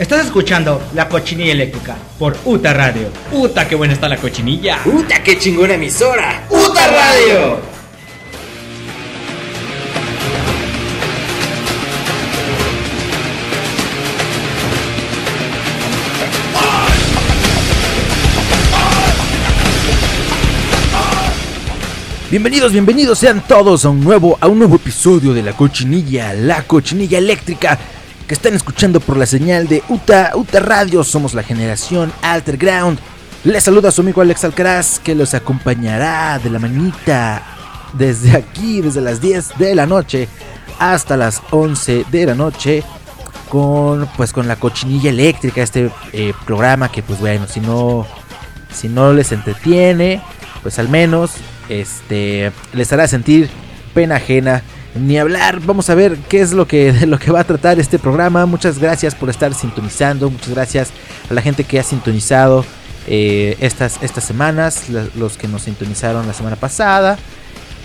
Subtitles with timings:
[0.00, 3.08] Estás escuchando La Cochinilla Eléctrica por UTA Radio.
[3.32, 4.78] ¡Uta, qué buena está la cochinilla!
[4.86, 6.46] ¡Uta, qué chingona emisora!
[6.48, 7.60] ¡Uta Radio!
[22.30, 26.62] Bienvenidos, bienvenidos sean todos a un nuevo, a un nuevo episodio de La Cochinilla, La
[26.62, 27.78] Cochinilla Eléctrica,
[28.30, 33.00] que están escuchando por la señal de UTA, UTA Radio, somos la generación Alterground.
[33.42, 37.42] Les saluda su amigo Alex Alcaraz, que los acompañará de la manita
[37.92, 40.28] desde aquí, desde las 10 de la noche
[40.78, 42.84] hasta las 11 de la noche,
[43.48, 48.06] con pues con la Cochinilla Eléctrica, este eh, programa que pues bueno, si no,
[48.72, 50.22] si no les entretiene,
[50.62, 51.32] pues al menos
[51.68, 53.50] este les hará sentir
[53.92, 54.62] pena ajena.
[54.94, 57.78] Ni hablar, vamos a ver qué es lo que, de lo que va a tratar
[57.78, 58.44] este programa.
[58.46, 60.90] Muchas gracias por estar sintonizando, muchas gracias
[61.30, 62.64] a la gente que ha sintonizado
[63.06, 67.18] eh, estas, estas semanas, los que nos sintonizaron la semana pasada.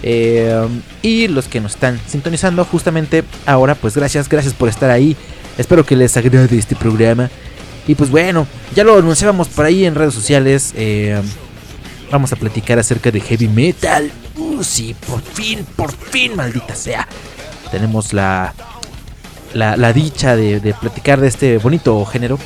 [0.03, 0.67] Eh,
[1.01, 5.15] y los que nos están sintonizando justamente ahora, pues gracias, gracias por estar ahí.
[5.57, 7.29] Espero que les agrade este programa.
[7.87, 10.73] Y pues bueno, ya lo anunciábamos por ahí en redes sociales.
[10.75, 11.21] Eh,
[12.11, 14.11] vamos a platicar acerca de heavy metal.
[14.37, 17.07] Uh, sí, por fin, por fin, maldita sea.
[17.71, 18.53] Tenemos la,
[19.53, 22.37] la, dicha de, platicar de este bonito género.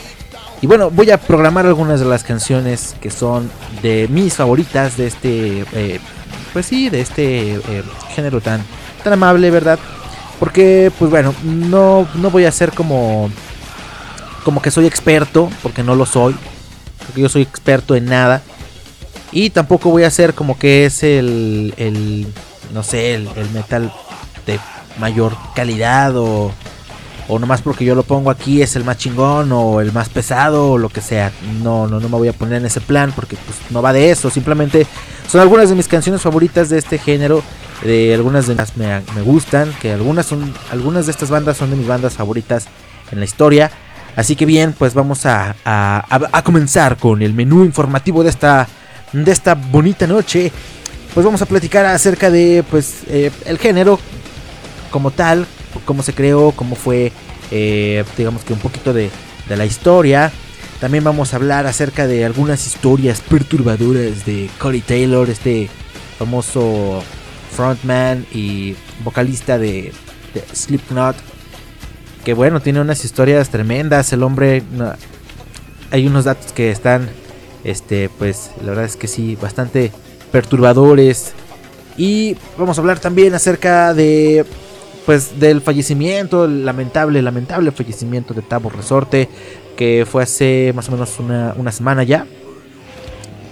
[0.61, 3.49] Y bueno, voy a programar algunas de las canciones que son
[3.81, 5.99] de mis favoritas de este, eh,
[6.51, 8.61] pues sí, de este eh, género tan,
[9.03, 9.79] tan amable, ¿verdad?
[10.39, 13.29] Porque, pues bueno, no, no voy a ser como,
[14.43, 16.35] como que soy experto, porque no lo soy.
[17.05, 18.41] Porque yo soy experto en nada.
[19.31, 22.27] Y tampoco voy a hacer como que es el, el
[22.73, 23.91] no sé, el, metal
[24.45, 24.59] de
[24.99, 26.51] mayor calidad o,
[27.27, 30.71] o nomás porque yo lo pongo aquí es el más chingón o el más pesado
[30.71, 31.31] o lo que sea.
[31.61, 34.09] No, no, no me voy a poner en ese plan porque pues no va de
[34.09, 34.29] eso.
[34.29, 34.87] Simplemente
[35.27, 37.43] son algunas de mis canciones favoritas de este género.
[37.83, 39.71] De algunas de las me, me gustan.
[39.79, 40.53] Que algunas son.
[40.71, 42.65] Algunas de estas bandas son de mis bandas favoritas
[43.11, 43.71] en la historia.
[44.15, 48.67] Así que bien, pues vamos a, a, a comenzar con el menú informativo de esta
[49.13, 50.51] de esta bonita noche,
[51.13, 53.99] pues vamos a platicar acerca de pues eh, el género
[54.91, 55.45] como tal,
[55.85, 57.11] cómo se creó, cómo fue,
[57.51, 59.09] eh, digamos que un poquito de,
[59.47, 60.31] de la historia.
[60.79, 65.69] También vamos a hablar acerca de algunas historias perturbadoras de Corey Taylor, este
[66.17, 67.03] famoso
[67.53, 69.91] frontman y vocalista de,
[70.33, 71.17] de Slipknot.
[72.23, 74.13] Que bueno, tiene unas historias tremendas.
[74.13, 74.63] El hombre,
[75.91, 77.09] hay unos datos que están
[77.69, 79.91] este, pues la verdad es que sí, bastante
[80.31, 81.33] perturbadores.
[81.97, 84.45] Y vamos a hablar también acerca de
[85.05, 89.27] pues del fallecimiento, el lamentable, lamentable fallecimiento de Tabo Resorte,
[89.75, 92.25] que fue hace más o menos una, semana ya.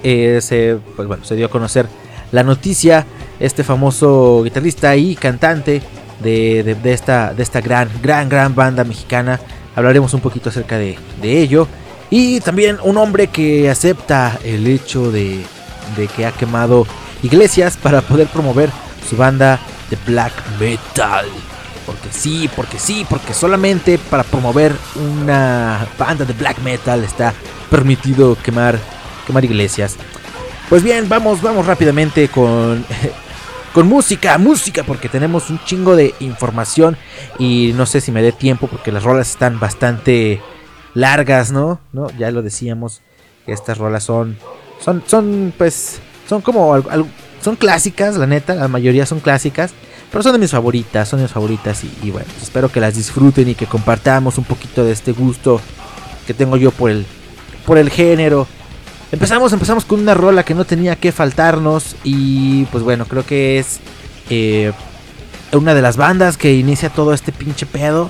[0.03, 1.88] Eh, se, pues bueno, se dio a conocer
[2.31, 3.05] la noticia,
[3.39, 5.81] este famoso guitarrista y cantante
[6.22, 9.39] de, esta, de esta gran, gran, gran banda mexicana.
[9.75, 11.67] Hablaremos un poquito acerca de, de ello.
[12.09, 15.45] Y también un hombre que acepta el hecho de,
[16.16, 16.88] que ha quemado
[17.23, 18.69] iglesias para poder promover
[19.09, 19.59] su banda
[19.90, 21.25] de black metal.
[21.85, 27.34] Porque sí, porque sí, porque solamente para promover una banda de black metal está
[27.69, 28.79] permitido quemar,
[29.25, 29.96] quemar iglesias.
[30.69, 32.85] Pues bien, vamos, vamos rápidamente con,
[33.73, 36.97] con música, música, porque tenemos un chingo de información
[37.40, 40.41] y no sé si me dé tiempo porque las rolas están bastante
[40.97, 41.80] largas, ¿no?
[41.94, 42.08] ¿no?
[42.18, 43.02] Ya lo decíamos,
[43.46, 44.35] estas rolas son,
[44.84, 46.75] son, son, pues, son como,
[47.40, 49.74] son clásicas, la neta, la mayoría son clásicas,
[50.12, 53.47] pero son de mis favoritas, son de mis favoritas y, bueno, espero que las disfruten
[53.47, 55.62] y que compartamos un poquito de este gusto
[56.25, 57.06] que tengo yo por el,
[57.66, 58.47] por el género.
[59.12, 63.59] Empezamos, empezamos con una rola que no tenía que faltarnos y pues bueno, creo que
[63.59, 63.79] es
[64.31, 64.74] eh,
[65.53, 68.09] una de las bandas que inicia todo este pinche pedo.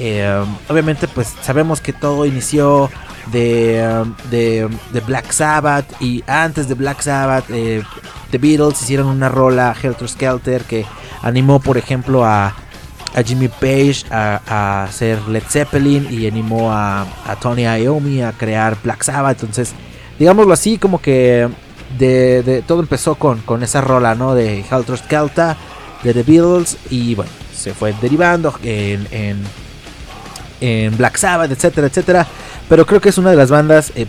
[0.00, 2.88] Eh, obviamente pues sabemos que todo inició
[3.32, 7.82] de, de, Black Sabbath y antes de Black Sabbath eh,
[8.30, 10.86] The Beatles hicieron una rola Helter Skelter que
[11.22, 17.04] animó por ejemplo a, a Jimmy Page a, hacer Led Zeppelin y animó a,
[17.40, 19.40] Tony Iommi a crear Black Sabbath.
[19.40, 19.74] Entonces
[20.16, 21.48] digámoslo así como que
[21.98, 25.56] de, todo empezó con, con esa rola no de Helter Skelter
[26.04, 29.42] de The Beatles y bueno se fue derivando en
[30.96, 32.26] Black Sabbath, etcétera, etcétera.
[32.68, 34.06] Pero creo que es una de las bandas eh,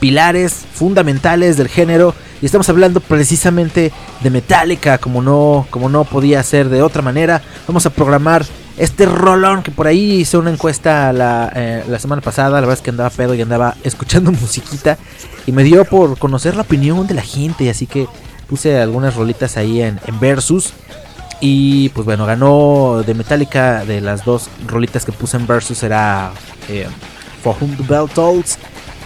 [0.00, 2.14] pilares fundamentales del género.
[2.40, 3.92] Y estamos hablando precisamente
[4.22, 7.42] de Metallica, como no, como no podía ser de otra manera.
[7.66, 8.44] Vamos a programar
[8.76, 12.74] Este rolón que por ahí hice una encuesta la, eh, la semana pasada, la verdad
[12.74, 14.98] es que andaba pedo y andaba escuchando musiquita
[15.46, 18.06] y me dio por conocer la opinión de la gente, así que
[18.48, 20.72] puse algunas rolitas ahí en, en Versus.
[21.40, 26.32] Y pues bueno, ganó de Metallica de las dos rolitas que puse en Versus era
[26.68, 26.86] eh,
[27.42, 28.58] For Whom the Bell Tolls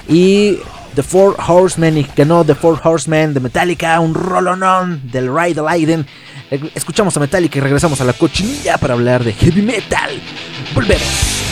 [0.09, 0.59] y
[0.95, 6.07] The Four Horsemen y ganó The Four Horsemen de Metallica, un rolonón del Ride Leiden.
[6.75, 10.11] Escuchamos a Metallica y regresamos a la cochinilla para hablar de heavy metal.
[10.75, 11.52] Volvemos.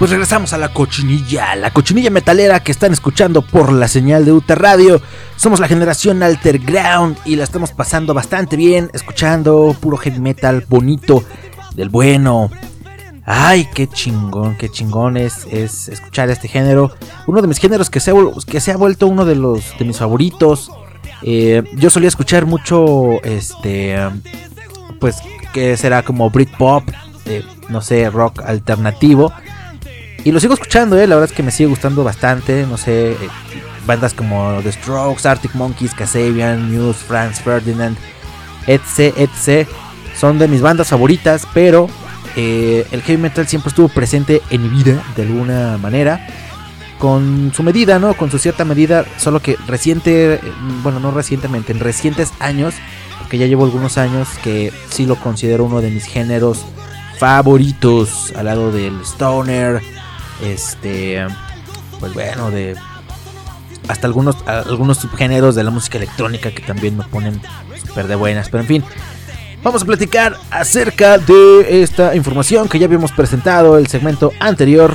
[0.00, 4.32] Pues regresamos a la cochinilla, la cochinilla metalera que están escuchando por la señal de
[4.32, 5.02] UTA Radio.
[5.36, 11.22] Somos la generación Alterground y la estamos pasando bastante bien, escuchando puro heavy metal bonito,
[11.74, 12.50] del bueno.
[13.26, 16.92] Ay, qué chingón, qué chingón es, escuchar este género.
[17.26, 18.14] Uno de mis géneros que se ha,
[18.46, 20.70] que se ha vuelto uno de los de mis favoritos.
[21.20, 23.98] Eh, yo solía escuchar mucho, este,
[24.98, 25.16] pues,
[25.52, 26.88] que será como Britpop,
[27.26, 29.30] eh, no sé, rock alternativo.
[30.22, 32.66] Y lo sigo escuchando, eh, la verdad es que me sigue gustando bastante.
[32.66, 33.16] No sé, eh,
[33.86, 37.96] bandas como The Strokes, Arctic Monkeys, Kasabian, Muse, Franz Ferdinand,
[38.66, 39.68] etc, etc.
[40.18, 41.88] Son de mis bandas favoritas, pero
[42.36, 46.26] eh, el heavy metal siempre estuvo presente en mi vida de alguna manera.
[46.98, 48.12] Con su medida, ¿no?
[48.12, 50.38] Con su cierta medida, solo que reciente,
[50.82, 52.74] bueno, no recientemente, en recientes años,
[53.18, 56.66] porque ya llevo algunos años que sí lo considero uno de mis géneros
[57.18, 59.80] favoritos, al lado del stoner,
[60.42, 61.26] este,
[61.98, 62.76] pues bueno, de
[63.88, 67.40] hasta algunos, algunos subgéneros de la música electrónica que también me ponen
[67.84, 68.48] súper de buenas.
[68.48, 68.84] Pero en fin,
[69.62, 74.94] vamos a platicar acerca de esta información que ya habíamos presentado el segmento anterior.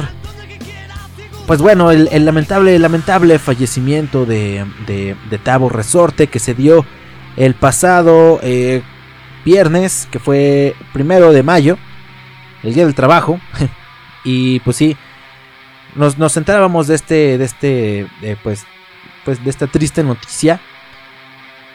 [1.46, 6.86] Pues bueno, el, lamentable, lamentable fallecimiento de, de, Tavo Resorte que se dio
[7.38, 8.82] el pasado eh,
[9.44, 11.78] viernes, que fue primero de mayo,
[12.64, 13.40] el día del trabajo.
[14.24, 14.98] y pues sí,
[15.96, 18.08] nos, nos enterábamos de este, de este,
[18.44, 18.64] pues,
[19.24, 20.60] pues de esta triste noticia.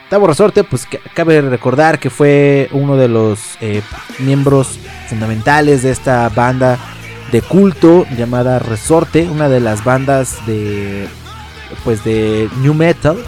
[0.09, 3.81] Tavo Resorte, pues cabe recordar que fue uno de los eh,
[4.19, 6.79] miembros fundamentales de esta banda
[7.31, 11.07] de culto llamada Resorte, una de las bandas de,
[11.85, 13.19] pues de new metal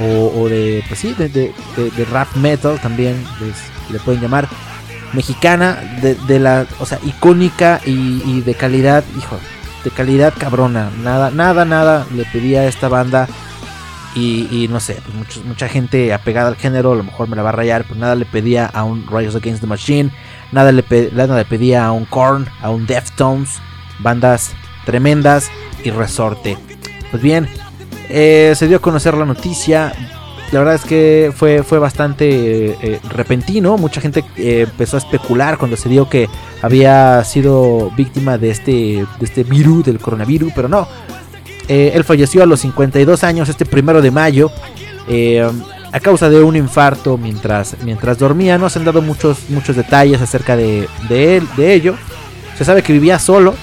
[0.00, 1.52] o, de, pues sí, de,
[2.10, 3.22] rap metal también
[3.90, 4.48] le pueden llamar
[5.12, 9.38] mexicana de, la, o sea, icónica y, y de calidad, hijo,
[9.84, 10.90] de calidad cabrona.
[11.02, 13.28] Nada, nada, nada le pedía a esta banda.
[14.16, 17.48] Y, no sé, pues mucha gente apegada al género, a lo mejor me la va
[17.48, 20.12] a rayar, pero nada le pedía a un Rise Against the Machine,
[20.52, 23.58] nada le, nada le pedía a un Korn, a un Deftones,
[23.98, 24.52] bandas
[24.84, 25.50] tremendas
[25.82, 26.56] y resorte.
[27.10, 27.48] Pues bien,
[28.08, 29.92] eh, se dio a conocer la noticia,
[30.52, 33.76] la verdad es que fue, fue bastante eh, repentino.
[33.76, 36.28] Mucha gente eh, empezó a especular cuando se dio que
[36.62, 40.86] había sido víctima de este, de este virus, del coronavirus, pero no.
[41.66, 44.50] Eh, él falleció a los 52 años, este primero de mayo,
[45.92, 48.58] a causa de un infarto mientras, mientras dormía.
[48.58, 51.94] No se han dado muchos, muchos detalles acerca de, él, de ello.
[52.56, 53.54] Se sabe que vivía solo,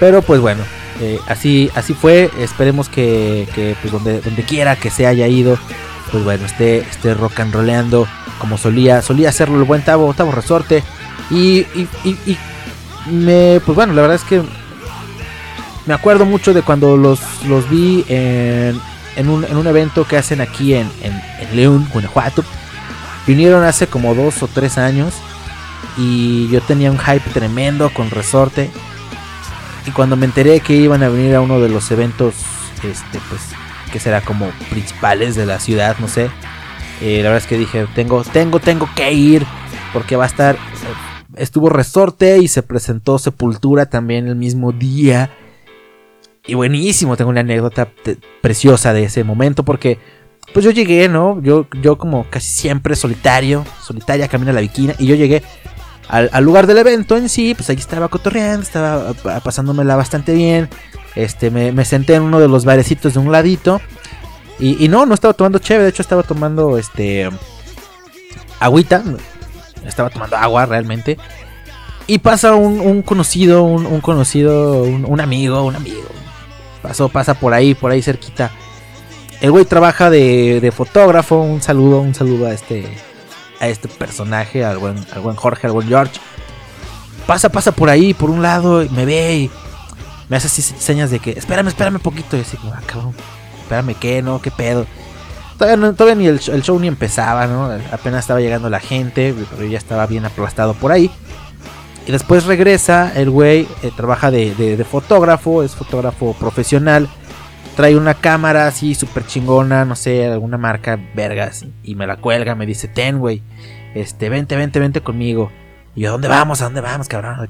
[0.00, 0.62] pero pues bueno,
[1.00, 2.30] eh, así, así fue.
[2.38, 5.58] Esperemos que, pues donde, donde quiera que se haya ido,
[6.10, 8.06] pues bueno, esté, esté rock and rollando
[8.38, 10.82] como solía, solía hacerlo el buen Tavo, Tavo Resorte.
[11.30, 12.38] Y, y, y,
[13.10, 14.42] me, pues bueno, la verdad es que
[15.86, 18.80] me acuerdo mucho de cuando los, los vi en,
[19.16, 22.44] en, un, en un evento que hacen aquí en, en, en León, Guanajuato.
[23.26, 25.14] Vinieron hace como dos o tres años
[25.96, 28.70] y yo tenía un hype tremendo con Resorte.
[29.86, 32.34] Y cuando me enteré que iban a venir a uno de los eventos,
[32.82, 33.42] este, pues,
[33.92, 36.28] que será como principales de la ciudad, no sé.
[37.00, 39.46] Eh, la verdad es que dije, tengo, tengo, tengo que ir.
[39.92, 40.58] Porque va a estar.
[41.36, 45.30] Estuvo Resorte y se presentó Sepultura también el mismo día.
[46.46, 47.88] Y buenísimo, tengo una anécdota
[48.40, 49.98] preciosa de ese momento porque
[50.52, 51.42] pues yo llegué, ¿no?
[51.42, 55.42] Yo, yo como casi siempre solitario, solitaria camino a la viquina y yo llegué
[56.08, 60.68] al, lugar del evento en sí, pues ahí estaba cotorreando, estaba pasándomela bastante bien.
[61.14, 63.80] Este, me, senté en uno de los barecitos de un ladito.
[64.58, 67.28] Y, no, no estaba tomando chévere, de hecho estaba tomando este
[68.60, 69.02] agüita.
[69.84, 71.18] Estaba tomando agua realmente.
[72.06, 76.08] Y pasa un, conocido, un, conocido, un, amigo, un amigo.
[76.82, 78.52] Pasó, pasa por ahí, por ahí cerquita.
[79.40, 81.40] El güey trabaja de, de fotógrafo.
[81.40, 82.86] Un saludo, un saludo a este
[83.60, 86.20] a este personaje, al buen, al buen Jorge, al buen George.
[87.26, 89.50] Pasa, pasa por ahí, por un lado, y me ve y
[90.28, 92.36] me hace así señas de que, espérame, espérame un poquito.
[92.36, 92.82] Y así como, ah,
[93.62, 94.22] espérame, ¿qué?
[94.22, 94.40] ¿No?
[94.40, 94.86] ¿Qué pedo?
[95.58, 97.70] Todavía, todavía ni el, show ni empezaba, ¿no?
[97.90, 101.10] Apenas estaba llegando la gente, pero ya estaba bien aplastado por ahí.
[102.06, 107.08] Y después regresa, el güey eh, trabaja de, fotógrafo, es fotógrafo profesional.
[107.76, 111.66] Trae una cámara así súper chingona, no sé, alguna marca vergas.
[111.82, 113.42] Y me la cuelga, me dice, ten, güey.
[113.94, 115.52] Este, vente, vente, vente conmigo.
[115.94, 116.62] Y yo, ¿a dónde vamos?
[116.62, 117.46] ¿A dónde vamos, cabrón?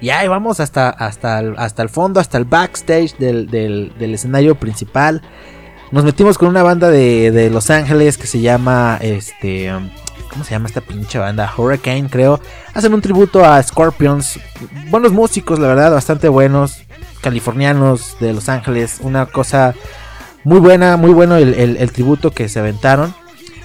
[0.00, 4.14] Y ahí vamos hasta, hasta, el, hasta el fondo, hasta el backstage del, del, del
[4.14, 5.20] escenario principal.
[5.92, 9.70] Nos metimos con una banda de, de Los Ángeles que se llama, este,
[10.30, 11.52] ¿Cómo se llama esta pinche banda?
[11.56, 12.40] Hurricane, creo.
[12.72, 14.38] Hacen un tributo a Scorpions.
[14.88, 16.82] Buenos músicos, la verdad, bastante buenos.
[17.20, 18.98] Californianos de Los Ángeles.
[19.00, 19.74] Una cosa
[20.44, 23.12] muy buena, muy bueno el, tributo que se aventaron.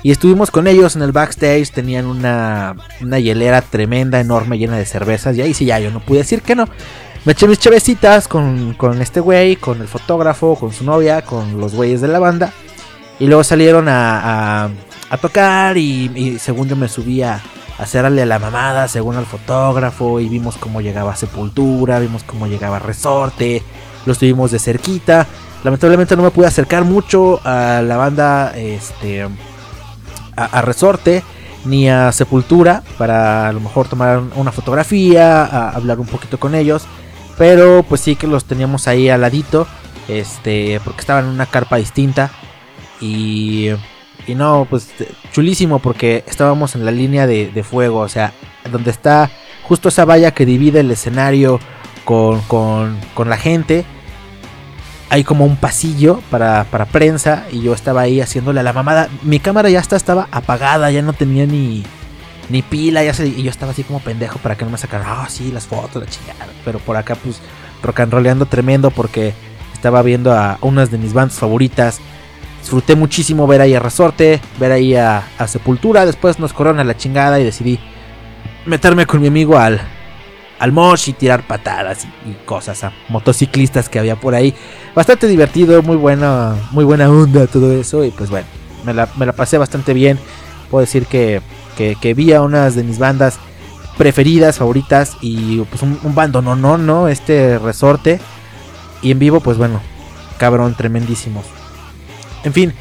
[0.02, 1.70] Y estuvimos con ellos en el backstage.
[1.72, 5.38] Tenían una, hielera tremenda, enorme, llena de cervezas.
[5.38, 6.68] Y ahí sí, ya yo no pude decir que no.
[7.26, 11.60] Me eché mis chavecitas con, con este güey, con el fotógrafo, con su novia, con
[11.60, 12.54] los güeyes de la banda.
[13.20, 14.70] Y luego salieron a
[15.18, 17.42] tocar y, según yo me subía
[17.78, 22.48] a hacerle a la mamada según al fotógrafo y vimos cómo llegaba Sepultura, vimos cómo
[22.48, 23.64] llegaba Resorte,
[24.06, 25.28] lo estuvimos de cerquita.
[25.64, 29.28] Lamentablemente no me pude acercar mucho a la banda este
[30.36, 31.24] a, Resorte
[31.66, 36.54] ni a Sepultura para a lo mejor tomar una fotografía, a hablar un poquito con
[36.54, 36.86] ellos,
[37.38, 39.68] pero pues sí que los teníamos ahí al ladito,
[40.08, 42.30] este porque estaban en una carpa distinta
[43.02, 43.72] y
[44.28, 44.90] y no, pues
[45.32, 48.34] chulísimo porque estábamos en la línea de, fuego, o sea,
[48.72, 49.30] donde está
[49.64, 51.60] justo esa valla que divide el escenario
[52.04, 53.86] con, con, con la gente.
[55.10, 59.10] Hay como un pasillo para, para, prensa y yo estaba ahí haciéndole a la mamada.
[59.22, 61.84] Mi cámara ya está, estaba apagada, ya no tenía ni,
[62.50, 65.28] ni pila, ya y yo estaba así como pendejo para que no me sacaran, ah,
[65.30, 66.48] sí, las fotos, la chingada.
[66.64, 67.40] Pero por acá, pues,
[67.84, 69.34] rock and rollando tremendo porque
[69.74, 72.02] estaba viendo a unas de mis bandas favoritas
[72.66, 76.04] Disfruté muchísimo ver ahí a Resorte, ver ahí a, Sepultura.
[76.04, 77.80] Después nos corona la chingada y decidí
[78.66, 79.80] meterme con mi amigo al,
[80.58, 84.56] al mosh y tirar patadas y, cosas a motociclistas que había por ahí.
[84.96, 88.04] Bastante divertido, muy buena, muy buena onda todo eso.
[88.04, 88.48] Y pues bueno,
[88.84, 90.18] me la, pasé bastante bien.
[90.72, 91.44] Puedo decir que,
[91.78, 93.38] que, vi a unas de mis bandas
[93.96, 95.18] preferidas, favoritas.
[95.22, 98.20] Y pues un, un bando no, no, no, este resorte.
[99.04, 99.82] Y en vivo, pues bueno,
[100.40, 101.46] cabrón, tremendísimos.
[102.46, 102.74] En fin,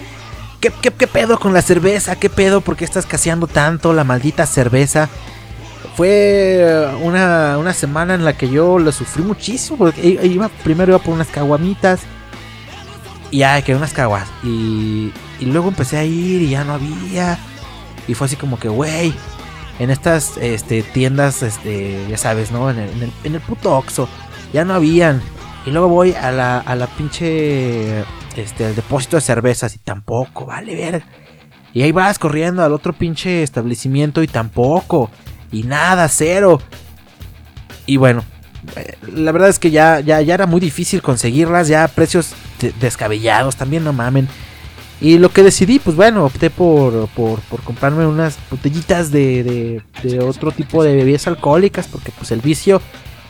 [0.60, 2.16] ¿qué, pedo con la cerveza?
[2.16, 2.60] ¿Qué pedo?
[2.60, 5.08] ¿Por qué estás caseando tanto la maldita cerveza?
[5.96, 9.78] Fue una, semana en la que yo lo sufrí muchísimo.
[9.78, 12.00] Porque iba, primero iba por unas caguamitas.
[13.30, 14.28] Y ya, que unas caguas.
[14.42, 17.38] Y, y luego empecé a ir y ya no había.
[18.06, 19.14] Y fue así como que, güey,
[19.78, 22.70] en estas este, tiendas, este, ya sabes, ¿no?
[22.70, 24.08] En el, en el, puto Oxxo,
[24.52, 25.22] ya no habían.
[25.66, 28.00] Y luego voy a la, a la pinche
[28.36, 31.02] este, el depósito de cervezas y tampoco, vale ver.
[31.72, 35.10] Y ahí vas corriendo al otro pinche establecimiento y tampoco.
[35.50, 36.60] Y nada, cero.
[37.86, 38.24] Y bueno,
[38.76, 42.34] eh, la verdad es que ya, ya, ya era muy difícil conseguirlas, ya precios
[42.80, 44.28] descabellados, también no mamen.
[45.00, 50.20] Y lo que decidí, pues bueno, opté por, por, comprarme unas botellitas de, de, de,
[50.20, 52.80] otro tipo de bebidas alcohólicas, porque pues el vicio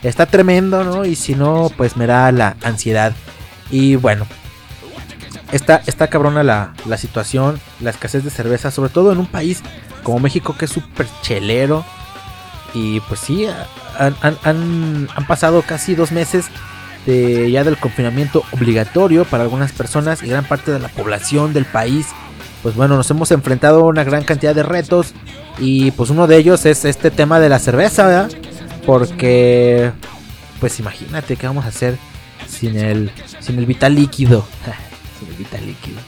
[0.03, 1.05] está tremendo, ¿no?
[1.05, 3.13] Y si no, pues me da la ansiedad.
[3.71, 4.25] Y bueno,
[5.51, 9.61] Está, está cabrona la, situación, la escasez de cerveza, sobre todo en un país
[10.03, 11.85] como México que es súper chelero.
[12.73, 13.47] Y pues sí,
[13.97, 16.47] han, pasado casi dos meses
[17.05, 21.65] de, ya del confinamiento obligatorio para algunas personas y gran parte de la población del
[21.65, 22.07] país.
[22.63, 25.13] Pues bueno, nos hemos enfrentado a una gran cantidad de retos
[25.59, 28.31] y pues uno de ellos es este tema de la cerveza, ¿verdad?
[28.85, 29.91] Porque
[30.59, 31.97] pues imagínate qué vamos a hacer
[32.47, 34.45] sin el, sin el vital líquido.
[35.65, 35.99] líquido.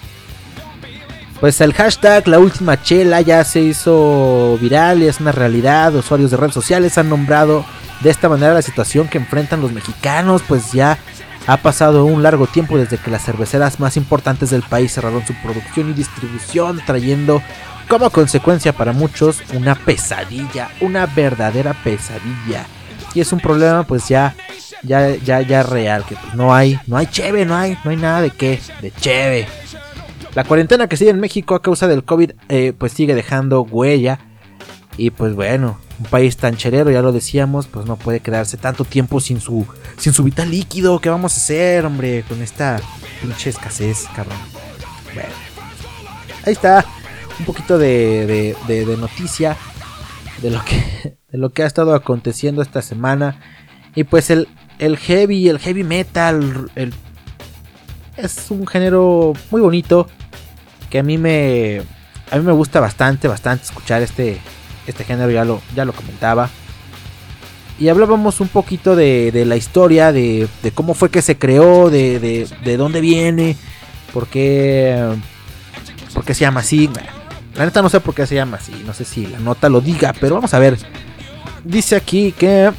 [1.40, 5.94] Pues el hashtag La Última Chela ya se hizo viral y es una realidad.
[5.96, 7.66] Usuarios de redes sociales han nombrado
[8.02, 10.42] de esta manera la situación que enfrentan los mexicanos.
[10.48, 10.98] Pues ya
[11.46, 15.34] ha pasado un largo tiempo desde que las cerveceras más importantes del país cerraron su
[15.36, 17.42] producción y distribución, trayendo
[17.88, 22.66] como consecuencia para muchos una pesadilla, una verdadera pesadilla.
[23.14, 24.36] Y es un problema pues ya
[24.84, 27.98] ya, ya, ya real, que pues no hay, no hay cheve, no hay, no hay
[27.98, 29.48] nada de qué, de cheve.
[30.36, 34.20] La cuarentena que sigue en México a causa del COVID, eh, pues sigue dejando huella.
[34.96, 38.84] Y pues bueno, un país tan cherero, ya lo decíamos, pues no puede quedarse tanto
[38.84, 39.66] tiempo sin su,
[39.98, 41.00] sin su vital líquido.
[41.00, 42.80] ¿Qué vamos a hacer, hombre, con esta
[43.22, 44.38] pinche escasez, cabrón?
[45.14, 45.30] Bueno,
[46.46, 46.86] ahí está,
[47.40, 49.58] un poquito de, de, de noticia
[50.42, 53.40] de lo que, de lo que ha estado aconteciendo esta semana.
[53.96, 54.48] Y pues el,
[54.80, 56.72] el heavy, el heavy metal,
[58.16, 60.08] es un género muy bonito
[60.90, 61.82] que a mí me
[62.30, 64.40] a mí me gusta bastante, bastante escuchar este
[64.86, 66.50] este género, ya lo ya lo comentaba.
[67.80, 72.78] y hablábamos un poquito de, la historia, de, cómo fue que se creó, de, de,
[72.78, 73.56] dónde viene,
[74.14, 75.16] por qué,
[76.14, 76.90] por qué se llama así.
[77.58, 79.82] La neta no sé por qué se llama así, no sé si la nota lo
[79.82, 80.78] diga, pero vamos a ver.
[81.64, 82.72] Dice aquí que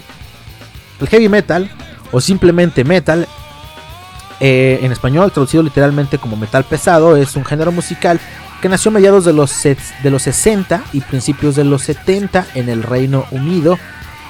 [1.01, 1.71] el heavy metal,
[2.13, 3.27] o simplemente metal,
[4.41, 8.21] eh, en español traducido literalmente como metal pesado, es un género musical
[8.63, 12.69] que nació a mediados de los, de los 60 y principios de los 70 en
[12.69, 13.79] el Reino Unido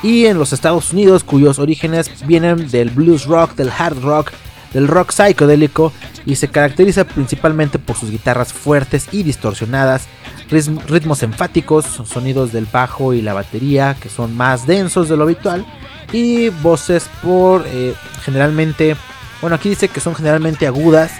[0.03, 4.33] y en los Estados Unidos, cuyos orígenes vienen del blues rock, del hard rock,
[4.72, 5.92] del rock psicodélico
[6.26, 10.07] y se caracteriza principalmente por sus guitarras fuertes y distorsionadas,
[10.50, 15.64] ritmos enfáticos, sonidos del bajo y la batería que son más densos de lo habitual
[16.12, 18.96] y voces por eh, generalmente,
[19.40, 21.12] bueno aquí dice que son generalmente agudas.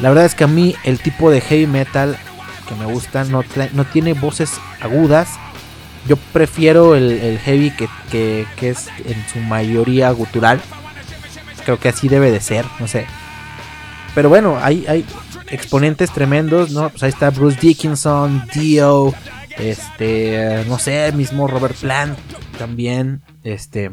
[0.00, 2.16] La verdad es que a mí el tipo de heavy metal
[2.68, 5.38] que me gusta no, no tiene voces agudas,
[6.08, 7.72] yo prefiero el, heavy
[8.10, 10.60] que, es en su mayoría gutural.
[11.64, 13.06] Creo que así debe de ser, no sé.
[14.14, 15.04] Pero bueno, hay, hay
[15.48, 16.90] exponentes tremendos, ¿no?
[16.90, 19.12] Pues ahí está Bruce Dickinson, Dio,
[19.58, 22.18] este, no sé, mismo Robert Plant
[22.58, 23.90] también, este,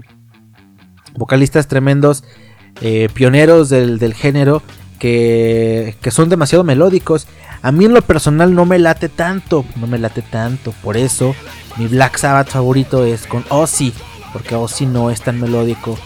[1.16, 2.24] vocalistas tremendos,
[2.82, 4.62] eh, pioneros del, del género
[5.00, 7.28] que, que, son demasiado melódicos.
[7.64, 11.36] A mí en lo personal no me late tanto, no me late tanto, por eso
[11.78, 13.94] mi Black Sabbath favorito es con Ozzy,
[14.34, 15.98] porque Ozzy no es tan melódico.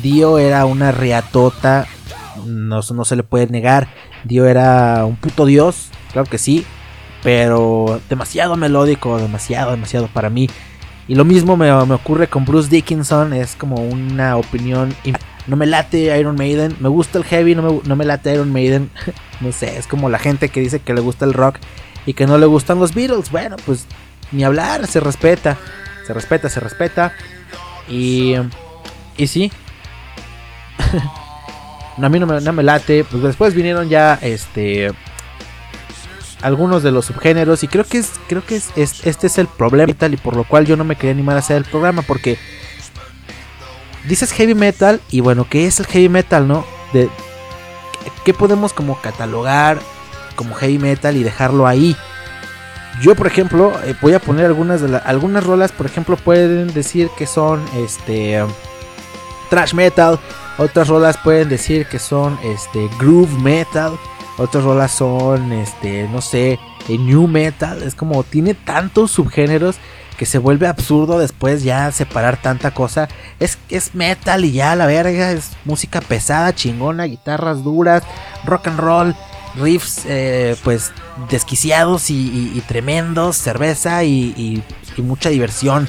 [0.00, 1.86] Dio era una riatota,
[2.46, 3.88] no, se le puede negar.
[4.24, 6.64] Dio era un puto dios, claro que sí,
[7.22, 10.48] pero demasiado melódico, demasiado, demasiado para mí.
[11.08, 14.94] Y lo mismo me, ocurre con Bruce Dickinson, es como una opinión.
[15.46, 18.52] No me late Iron Maiden, me gusta el heavy, no me, no me late Iron
[18.52, 18.90] Maiden.
[19.40, 21.56] no sé, es como la gente que dice que le gusta el rock
[22.06, 23.30] y que no le gustan los Beatles.
[23.30, 23.86] Bueno, pues
[24.30, 25.58] ni hablar, se respeta,
[26.06, 27.12] se respeta, se respeta.
[27.88, 28.34] Y,
[29.16, 29.50] y sí,
[32.02, 33.04] a mí no me, no me, late.
[33.04, 34.92] Pues después vinieron ya este
[36.42, 39.92] algunos de los subgéneros y creo que es creo que es, este es el problema
[39.92, 42.36] y y por lo cual yo no me quería animar a hacer el programa porque
[44.08, 46.66] dices heavy metal y bueno, ¿qué es el heavy metal, no?
[46.92, 47.08] De
[48.24, 49.78] qué podemos como catalogar
[50.34, 51.96] como heavy metal y dejarlo ahí.
[53.00, 56.72] Yo, por ejemplo, eh, voy a poner algunas de las algunas rolas, por ejemplo, pueden
[56.74, 58.44] decir que son este
[59.50, 60.18] thrash metal,
[60.58, 63.98] otras rolas pueden decir que son este groove metal,
[64.38, 69.76] otras rolas son este no sé, eh, new metal, es como tiene tantos subgéneros
[70.16, 73.08] que se vuelve absurdo después ya separar tanta cosa.
[73.40, 78.02] Es, es metal y ya la verga, es música pesada, chingona, guitarras duras,
[78.44, 79.16] rock and roll,
[79.56, 80.92] riffs eh, pues
[81.30, 84.62] desquiciados y, tremendos, cerveza y,
[84.98, 85.88] mucha diversión.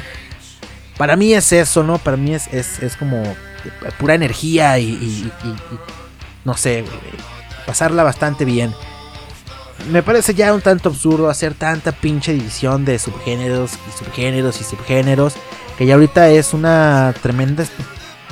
[0.98, 1.98] Para mí es eso, ¿no?
[1.98, 3.22] Para mí es, es, como
[3.98, 5.32] pura energía y,
[6.46, 6.86] no sé,
[7.66, 8.74] pasarla bastante bien.
[9.92, 14.64] Me parece ya un tanto absurdo hacer tanta pinche división de subgéneros y subgéneros y
[14.64, 15.34] subgéneros.
[15.78, 17.66] Que ya ahorita es una tremenda...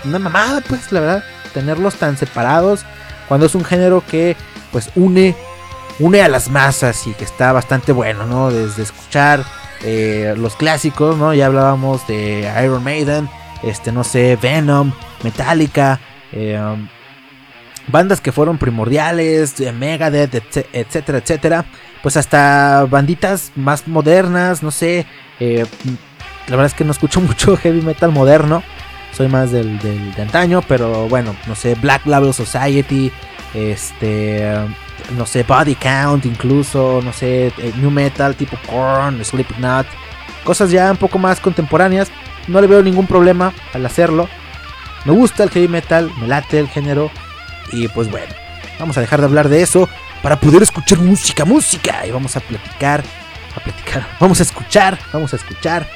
[0.05, 1.23] Una mamada, pues, la verdad.
[1.53, 2.85] Tenerlos tan separados.
[3.27, 4.37] Cuando es un género que
[4.71, 5.35] pues une,
[5.99, 8.49] une a las masas y que está bastante bueno, ¿no?
[8.51, 9.43] Desde escuchar
[9.83, 11.33] eh, los clásicos, ¿no?
[11.33, 13.29] Ya hablábamos de Iron Maiden,
[13.63, 14.91] este, no sé, Venom,
[15.23, 15.99] Metallica,
[16.31, 16.87] eh, um,
[17.87, 20.35] bandas que fueron primordiales, Megadeth,
[20.73, 21.65] etcétera, etcétera.
[22.01, 25.05] Pues hasta banditas más modernas, no sé.
[25.39, 25.65] Eh,
[26.47, 28.63] la verdad es que no escucho mucho heavy metal moderno.
[29.11, 33.11] Soy más del, del de antaño, pero bueno, no sé, Black Label Society,
[33.53, 34.49] este,
[35.17, 39.85] no sé, Body Count incluso, no sé, eh, New Metal tipo Korn, Slipknot,
[40.45, 42.09] cosas ya un poco más contemporáneas.
[42.51, 44.27] No le veo ningún problema al hacerlo.
[45.05, 47.09] Me gusta el heavy metal, me late el género
[47.71, 48.33] y pues bueno,
[48.77, 49.89] vamos a dejar de hablar de eso
[50.21, 53.03] para poder escuchar música, música y vamos a platicar,
[53.55, 55.87] a platicar, vamos a escuchar, vamos a escuchar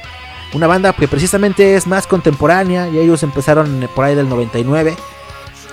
[0.54, 4.96] una banda que precisamente es más contemporánea y ellos empezaron por ahí del 99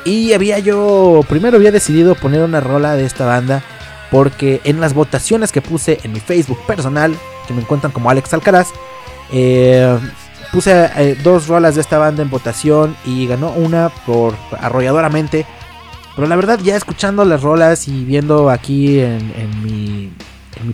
[0.05, 3.63] y había yo, primero había decidido poner una rola de esta banda
[4.11, 7.15] porque en las votaciones que puse en mi Facebook personal,
[7.47, 8.67] que me encuentran como Alex Alcaraz,
[9.31, 9.97] eh,
[10.53, 15.47] puse eh, dos rolas de esta banda en votación y ganó una por arrolladoramente.
[16.15, 20.13] Pero la verdad ya escuchando las rolas y viendo aquí en, mi,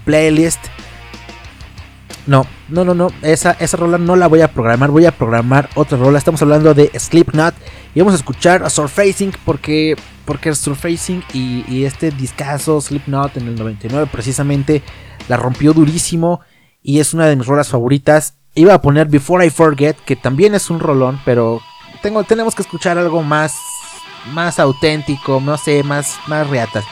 [0.04, 0.60] playlist,
[2.28, 3.08] no, no, no, no.
[3.22, 4.92] Esa, esa rola no la voy a programar.
[4.92, 6.18] Voy a programar otra rola.
[6.18, 7.56] Estamos hablando de Slipknot.
[7.96, 13.48] Y vamos a escuchar a Surfacing porque, porque Surfacing y, y este discazo Slipknot en
[13.48, 14.84] el 99 precisamente
[15.30, 16.42] la rompió durísimo.
[16.84, 18.39] Y es una de mis rolas favoritas.
[18.60, 21.62] Iba a poner Before I Forget, que también es un rolón, pero
[22.02, 23.56] tengo, tenemos que escuchar algo más,
[24.34, 26.84] más auténtico, no sé, más, más reatas.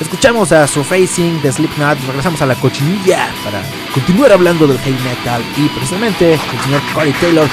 [0.00, 3.62] Escuchamos a Surfacing de Slipknot, regresamos a la cochinilla para
[3.92, 7.48] continuar hablando del heavy metal y precisamente el señor Corey Taylor.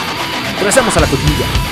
[0.59, 1.68] Regresamos a la cochinilla.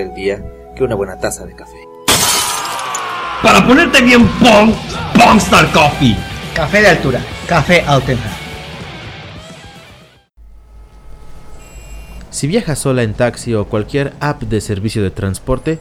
[0.00, 0.42] El día
[0.74, 1.76] que una buena taza de café.
[3.40, 4.72] Para ponerte bien pong,
[5.14, 6.16] Pongstar Coffee.
[6.54, 8.32] Café de altura, café Altenham.
[12.30, 15.78] Si viajas sola en taxi o cualquier app de servicio de transporte,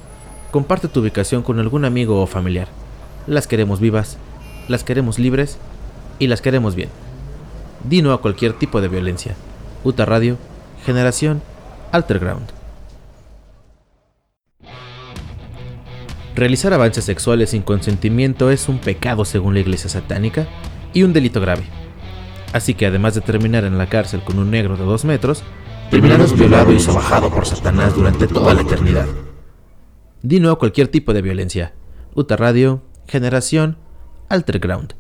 [0.51, 2.67] comparte tu ubicación con algún amigo o familiar.
[3.25, 4.17] Las queremos vivas,
[4.67, 5.57] las queremos libres
[6.19, 6.89] y las queremos bien.
[7.83, 9.35] Dino a cualquier tipo de violencia.
[9.83, 10.37] Uta Radio,
[10.85, 11.41] Generación
[11.91, 12.54] Alterground.
[16.35, 20.47] Realizar avances sexuales sin consentimiento es un pecado según la iglesia satánica
[20.93, 21.63] y un delito grave.
[22.51, 25.43] Así que además de terminar en la cárcel con un negro de dos metros,
[25.89, 29.05] terminarás violado y sobajado por Satanás durante toda la eternidad.
[30.21, 31.73] Dino a cualquier tipo de violencia.
[32.15, 33.77] Uta Radio, Generación,
[34.27, 34.93] Alterground.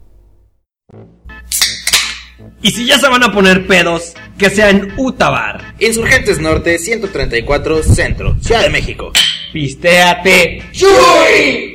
[2.61, 5.75] Y si ya se van a poner pedos, que sea en Utabar.
[5.79, 9.11] Insurgentes Norte 134 Centro, Ciudad de México.
[9.55, 10.63] Pistéate.
[10.73, 11.74] ¡Chuy!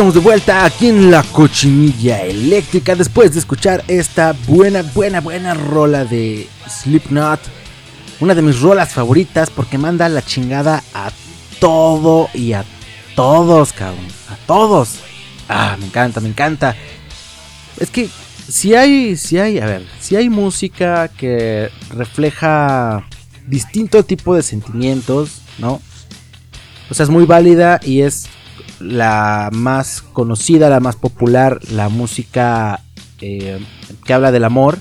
[0.00, 5.52] Estamos de vuelta aquí en la cochinilla eléctrica después de escuchar esta buena, buena, buena
[5.52, 7.38] rola de Slipknot.
[8.18, 11.10] Una de mis rolas favoritas porque manda la chingada a
[11.60, 12.64] todo y a
[13.14, 14.06] todos, cabrón.
[14.30, 15.00] A todos.
[15.50, 16.74] Ah, me encanta, me encanta.
[17.76, 18.08] Es que
[18.48, 23.06] si hay, si hay, a ver, si hay música que refleja
[23.46, 25.78] distinto tipo de sentimientos, ¿no?
[26.88, 28.30] O sea, es muy válida y es
[28.80, 32.80] la más conocida, la más popular, la música
[33.20, 33.64] eh,
[34.04, 34.78] que habla del amor,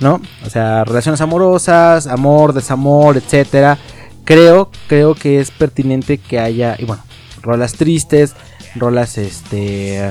[0.00, 0.20] ¿no?
[0.44, 3.78] O sea, relaciones amorosas, amor, desamor, etcétera.
[4.24, 7.02] Creo, creo que es pertinente que haya, y bueno,
[7.42, 8.34] rolas tristes,
[8.74, 10.10] rolas, este,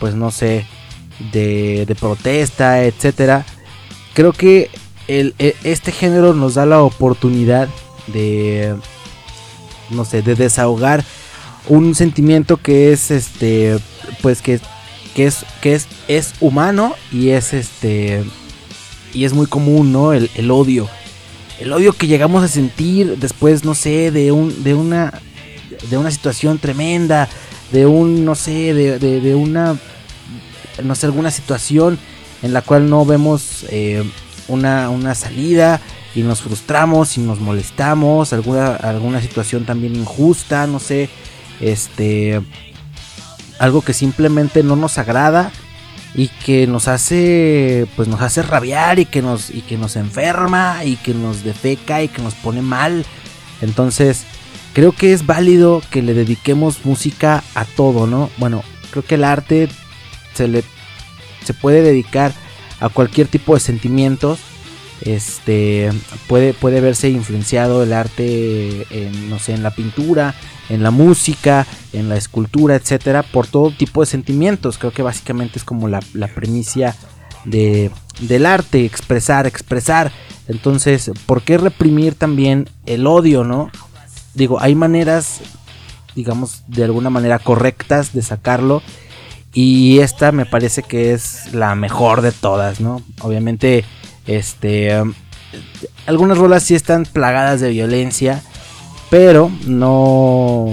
[0.00, 0.66] pues no sé,
[1.32, 3.44] de, de protesta, etcétera.
[4.14, 4.70] Creo que
[5.08, 7.68] el, e, este género nos da la oportunidad
[8.06, 8.76] de,
[9.90, 11.04] no sé, de desahogar
[11.68, 13.78] un sentimiento que es este
[14.22, 14.60] pues que,
[15.14, 18.24] que es que es es humano y es este
[19.12, 20.88] y es muy común no el, odio.
[21.58, 25.20] El odio que llegamos a sentir después no sé de un de una
[25.90, 27.28] de una situación tremenda
[27.72, 29.76] de un no sé de, de, una
[30.82, 31.98] no sé alguna situación
[32.42, 34.04] en la cual no vemos eh,
[34.48, 35.80] una, una salida
[36.14, 41.08] y nos frustramos y nos molestamos alguna alguna situación también injusta no sé
[41.60, 42.40] este
[43.58, 45.50] algo que simplemente no nos agrada
[46.14, 50.84] y que nos hace pues nos hace rabiar y que nos y que nos enferma
[50.84, 53.04] y que nos defeca y que nos pone mal.
[53.60, 54.24] Entonces
[54.72, 59.24] creo que es válido que le dediquemos música a todo no bueno creo que el
[59.24, 59.68] arte
[60.34, 60.64] se le
[61.44, 62.32] se puede dedicar
[62.80, 64.38] a cualquier tipo de sentimientos
[65.02, 65.90] este
[66.26, 70.34] puede puede verse influenciado el arte en no sé en la pintura
[70.68, 74.78] en la música, en la escultura, etcétera, por todo tipo de sentimientos.
[74.78, 76.96] Creo que básicamente es como la, la premisa
[77.44, 77.90] de,
[78.20, 80.12] del arte, expresar, expresar.
[80.48, 83.70] Entonces, ¿por qué reprimir también el odio, no?
[84.34, 85.40] Digo, hay maneras,
[86.14, 88.82] digamos, de alguna manera correctas de sacarlo.
[89.52, 93.02] Y esta me parece que es la mejor de todas, ¿no?
[93.22, 93.84] Obviamente,
[94.26, 95.02] este.
[96.06, 98.42] Algunas rolas sí están plagadas de violencia
[99.10, 100.66] pero no,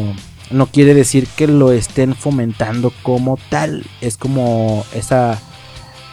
[0.50, 3.86] no quiere decir que lo estén fomentando como tal.
[4.02, 5.40] Es como esa,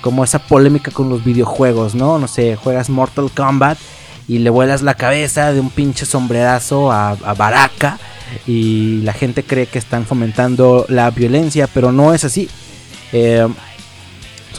[0.00, 2.18] como esa polémica con los videojuegos, ¿no?
[2.18, 3.78] No sé, juegas Mortal Kombat
[4.28, 7.98] y le vuelas la cabeza de un pinche sombrerazo a, Baraka
[8.46, 12.48] y la gente cree que están fomentando la violencia, pero no es así.
[13.12, 13.48] Eh,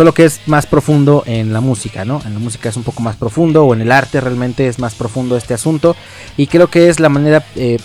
[0.02, 2.24] Solo que es más profundo en la música, ¿no?
[2.26, 4.96] En la música es un poco más profundo, o en el arte realmente es más
[4.96, 5.96] profundo este asunto.
[6.38, 7.78] Y creo que es la manera eh,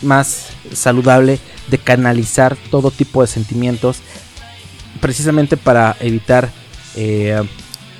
[0.00, 3.96] más saludable de canalizar todo tipo de sentimientos.
[5.00, 6.50] Precisamente para evitar
[6.94, 7.42] eh,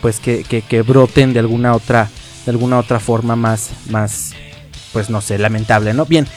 [0.00, 2.08] pues que, que, broten de alguna otra.
[2.44, 3.70] De alguna otra forma más.
[3.90, 4.30] más.
[4.92, 6.06] Pues no sé, lamentable, ¿no?
[6.06, 6.28] Bien.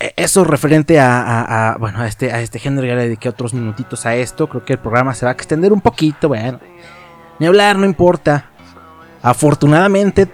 [0.00, 4.06] E, eso referente a, bueno, a este, a este género, ya le dediqué otros minutitos
[4.06, 4.48] a esto.
[4.48, 6.28] Creo que el programa se va a extender un poquito.
[6.28, 6.60] Bueno,
[7.38, 8.46] ni hablar, no importa.
[9.22, 10.28] Afortunadamente,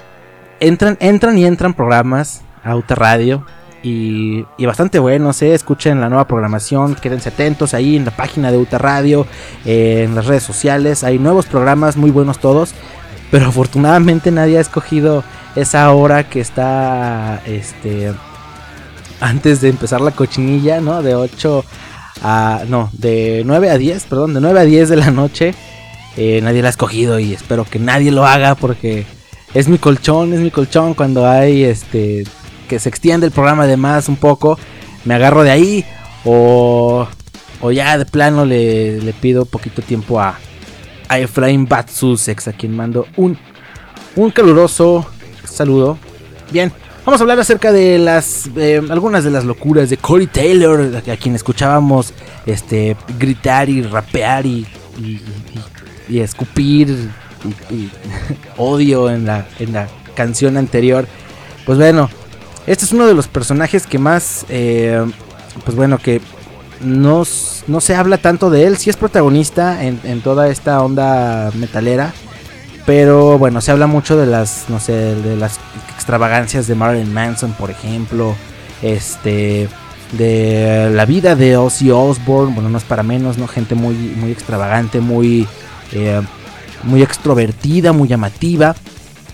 [0.60, 3.46] entran, entran y entran programas a Uta Radio.
[3.82, 5.52] Y, y, bastante buenos, ¿eh?
[5.52, 9.26] escuchen la nueva programación, quédense atentos ahí en la página de Uta Radio,
[9.66, 12.74] eh, en las redes sociales, hay nuevos programas muy buenos todos,
[13.30, 15.22] pero afortunadamente nadie ha escogido
[15.54, 18.14] esa hora que está este,
[19.24, 21.02] antes de empezar la cochinilla, ¿no?
[21.02, 21.64] De 8
[22.22, 22.62] a...
[22.68, 25.54] No, de 9 a 10, perdón, de 9 a 10 de la noche.
[26.16, 29.06] Eh, nadie la ha escogido y espero que nadie lo haga porque
[29.54, 32.24] es mi colchón, es mi colchón cuando hay este...
[32.68, 34.58] Que se extiende el programa de más un poco.
[35.04, 35.84] Me agarro de ahí
[36.24, 37.08] o...
[37.60, 40.38] O ya de plano le, le pido poquito tiempo a,
[41.08, 43.38] a Efraín Batsusex, a quien mando un,
[44.16, 45.06] un caluroso
[45.44, 45.96] saludo.
[46.50, 46.70] Bien,
[47.04, 51.16] Vamos a hablar acerca de las eh, algunas de las locuras de Corey Taylor, a
[51.18, 52.14] quien escuchábamos
[52.46, 54.66] este gritar y rapear y,
[56.08, 57.10] y, escupir
[57.70, 57.90] y,
[58.56, 61.06] odio en la, en la canción anterior.
[61.66, 62.08] Pues bueno,
[62.66, 65.04] este es uno de los personajes que más, eh,
[65.62, 66.22] pues bueno, que
[66.80, 67.24] no,
[67.66, 68.78] no, se habla tanto de él.
[68.78, 72.14] Sí es protagonista en, en toda esta onda metalera.
[72.86, 75.58] Pero bueno, se habla mucho de las, no sé, de las
[75.94, 78.34] extravagancias de Marilyn Manson, por ejemplo.
[78.82, 79.68] Este,
[80.12, 83.48] de la vida de Ozzy Osbourne, bueno, no es para menos, ¿no?
[83.48, 85.48] Gente muy, muy extravagante, muy,
[85.92, 86.20] eh,
[86.82, 88.74] muy extrovertida, muy llamativa.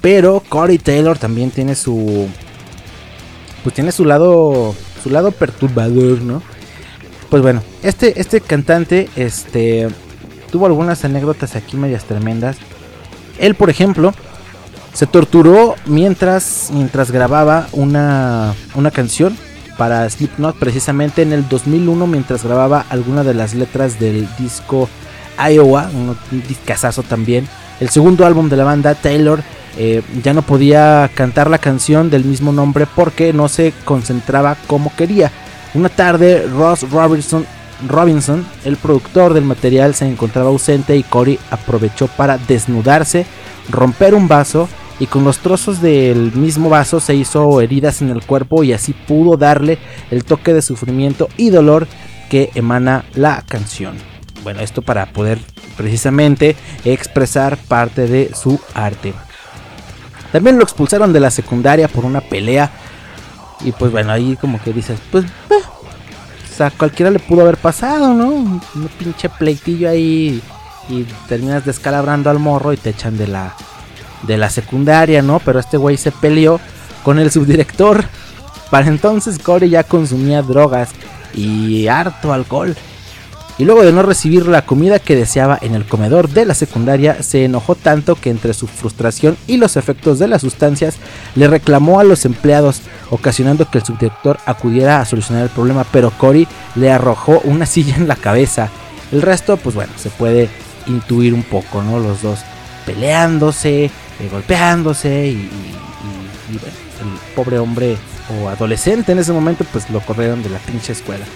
[0.00, 2.28] Pero Corey Taylor también tiene su,
[3.62, 6.42] pues tiene su lado, su lado perturbador, ¿no?
[7.30, 9.88] pues bueno, este, este cantante este,
[10.50, 12.56] tuvo algunas anécdotas aquí medias tremendas.
[13.38, 14.12] Él, por ejemplo,
[14.92, 19.36] se torturó mientras, mientras grababa una, una canción
[19.76, 24.88] para Slipknot, precisamente en el 2001, mientras grababa alguna de las letras del disco
[25.38, 26.16] Iowa, un
[26.46, 27.48] discazazo también.
[27.80, 29.42] El segundo álbum de la banda, Taylor,
[29.78, 34.94] eh, ya no podía cantar la canción del mismo nombre porque no se concentraba como
[34.94, 35.30] quería.
[35.72, 37.46] Una tarde, Ross Robinson,
[37.88, 43.26] Robinson, el productor del material, se encontraba ausente y Cory aprovechó para desnudarse,
[43.68, 44.68] romper un vaso
[44.98, 48.92] y con los trozos del mismo vaso se hizo heridas en el cuerpo y así
[48.92, 49.78] pudo darle
[50.10, 51.86] el toque de sufrimiento y dolor
[52.28, 53.96] que emana la canción.
[54.42, 55.38] Bueno, esto para poder
[55.76, 59.14] precisamente expresar parte de su arte.
[60.32, 62.70] También lo expulsaron de la secundaria por una pelea.
[63.64, 65.24] Y pues bueno, ahí como que dices, pues...
[66.68, 68.28] sea, cualquiera le pudo haber pasado, ¿no?
[68.28, 68.60] Un
[68.98, 70.42] pinche pleitillo ahí.
[70.88, 73.54] Y terminas descalabrando al morro y te echan de la,
[74.22, 75.38] de la secundaria, ¿no?
[75.38, 76.60] Pero este güey se peleó
[77.02, 78.04] con el subdirector.
[78.70, 80.90] Para entonces Corey ya consumía drogas
[81.34, 82.76] y harto alcohol
[83.60, 87.22] y luego de no recibir la comida que deseaba en el comedor de la secundaria,
[87.22, 90.96] se enojó tanto que entre su frustración y los efectos de las sustancias
[91.34, 92.80] le reclamó a los empleados,
[93.10, 97.96] ocasionando que el subdirector acudiera a solucionar el problema, pero Cory le arrojó una silla
[97.96, 98.70] en la cabeza.
[99.12, 100.48] El resto, pues bueno, se puede
[100.86, 101.98] intuir un poco, ¿no?
[101.98, 102.38] Los dos
[102.86, 103.90] peleándose, eh,
[104.32, 105.50] golpeándose y,
[106.50, 107.98] el pobre hombre
[108.40, 111.26] o adolescente en ese momento, pues lo corrieron de la pinche escuela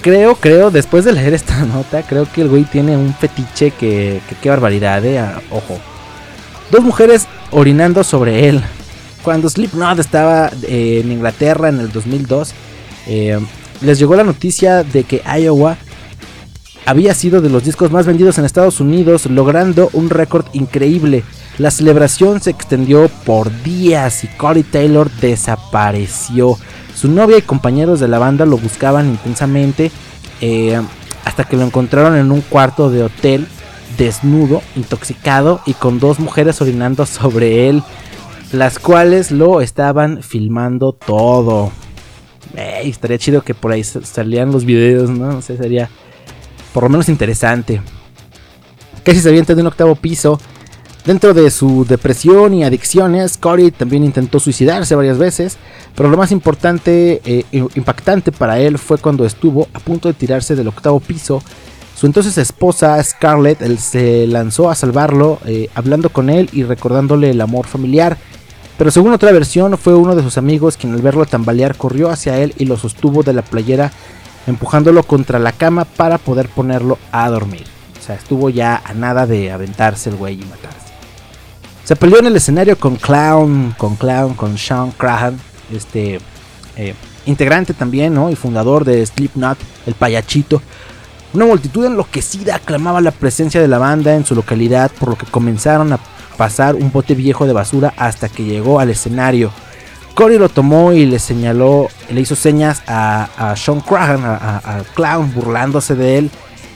[0.00, 4.20] creo, creo, después de leer esta nota, creo que el güey tiene un fetiche que,
[4.28, 5.22] que qué barbaridad, eh.
[5.50, 5.78] Ojo.
[6.70, 8.62] Dos mujeres orinando sobre él.
[9.22, 12.54] Cuando Slipknot estaba eh, en Inglaterra en el 2002,
[13.06, 13.38] eh,
[13.82, 15.76] les llegó la noticia de que Iowa
[16.86, 21.22] había sido de los discos más vendidos en Estados Unidos, logrando un récord increíble.
[21.58, 26.56] La celebración se extendió por días y Corey Taylor desapareció.
[27.00, 29.90] Su novia y compañeros de la banda lo buscaban intensamente
[30.42, 30.78] eh,
[31.24, 33.46] hasta que lo encontraron en un cuarto de hotel
[33.96, 37.82] desnudo, intoxicado y con dos mujeres orinando sobre él,
[38.52, 41.72] las cuales lo estaban filmando todo.
[42.54, 45.32] estaría chido que por ahí salían los videos, ¿no?
[45.32, 45.88] No sé, sería
[46.74, 47.80] por lo menos interesante.
[49.04, 50.38] Casi se avienta de un octavo piso
[51.04, 55.56] Dentro de su depresión y adicciones, Corey también intentó suicidarse varias veces,
[55.96, 57.44] pero lo más importante, e
[57.74, 61.42] impactante para él fue cuando estuvo a punto de tirarse del octavo piso.
[61.96, 67.40] Su entonces esposa Scarlett se lanzó a salvarlo, eh, hablando con él y recordándole el
[67.40, 68.18] amor familiar.
[68.78, 72.38] Pero según otra versión, fue uno de sus amigos quien al verlo tambalear corrió hacia
[72.38, 73.92] él y lo sostuvo de la playera,
[74.46, 77.64] empujándolo contra la cama para poder ponerlo a dormir.
[77.98, 80.79] O sea, estuvo ya a nada de aventarse el güey y matarse.
[81.90, 85.40] Se peleó en el escenario con Clown, con Clown, con Sean Crahan,
[85.74, 86.20] este
[86.76, 86.94] eh,
[87.26, 88.30] integrante también, ¿no?
[88.30, 90.62] Y fundador de Slipknot, el payachito.
[91.32, 95.26] Una multitud enloquecida aclamaba la presencia de la banda en su localidad, por lo que
[95.26, 95.98] comenzaron a
[96.36, 99.50] pasar un bote viejo de basura hasta que llegó al escenario.
[100.14, 105.96] Corey lo tomó y le señaló, le hizo señas a, Sean Crahan, a, Clown, burlándose
[105.96, 106.30] de él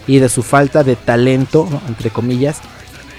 [0.09, 2.59] y de su falta de talento, entre comillas.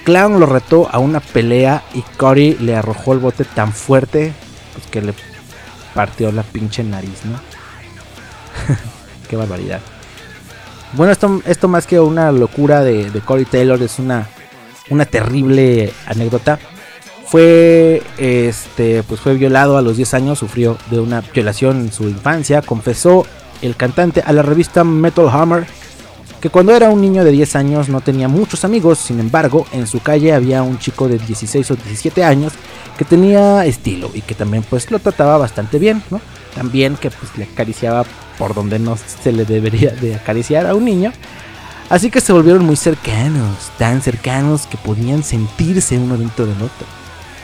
[0.06, 4.34] Clown lo retó a una pelea y Cory le arrojó el bote tan fuerte
[4.74, 5.14] pues, que le
[5.96, 7.40] partió la pinche nariz, ¿no?
[9.30, 9.82] Qué barbaridad.
[10.94, 14.30] Bueno, esto, esto más que una locura de, de Corey Taylor es una,
[14.92, 16.60] una terrible anécdota.
[17.26, 22.04] Fue, este, pues fue violado a los 10 años, sufrió de una violación en su
[22.04, 22.62] infancia.
[22.62, 23.26] Confesó
[23.64, 25.66] el cantante a la revista Metal Hammer
[26.42, 29.88] que cuando era un niño de 10 años no tenía muchos amigos, sin embargo, en
[29.88, 32.54] su calle había un chico de 16 o 17 años
[32.98, 36.22] que tenía estilo y que también pues lo trataba bastante bien, ¿no?
[36.54, 38.06] También que pues le acariciaba
[38.38, 41.12] por donde no se le debería de acariciar a un niño.
[41.90, 46.88] Así que se volvieron muy cercanos, tan cercanos que podían sentirse uno dentro del otro.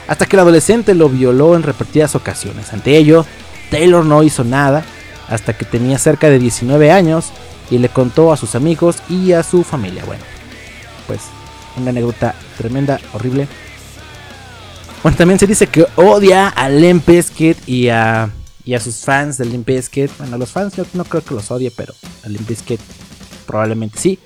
[0.08, 2.72] Hasta que el adolescente lo violó en repetidas ocasiones.
[2.72, 3.24] Ante ello,
[3.70, 4.84] Taylor no hizo nada
[5.28, 7.32] hasta que tenía cerca de 19 años
[7.70, 10.04] y le contó a sus amigos y a su familia.
[10.04, 10.22] Bueno,
[11.06, 11.20] pues
[11.76, 13.48] una anécdota tremenda, horrible.
[15.02, 18.30] Bueno, también se dice que odia a Limp Bizkit y a,
[18.64, 20.10] y a sus fans de Limp Bizkit.
[20.18, 21.92] Bueno, a los fans yo no creo que los odie, pero
[22.24, 22.80] a Limp Bizkit
[23.46, 24.18] probablemente sí.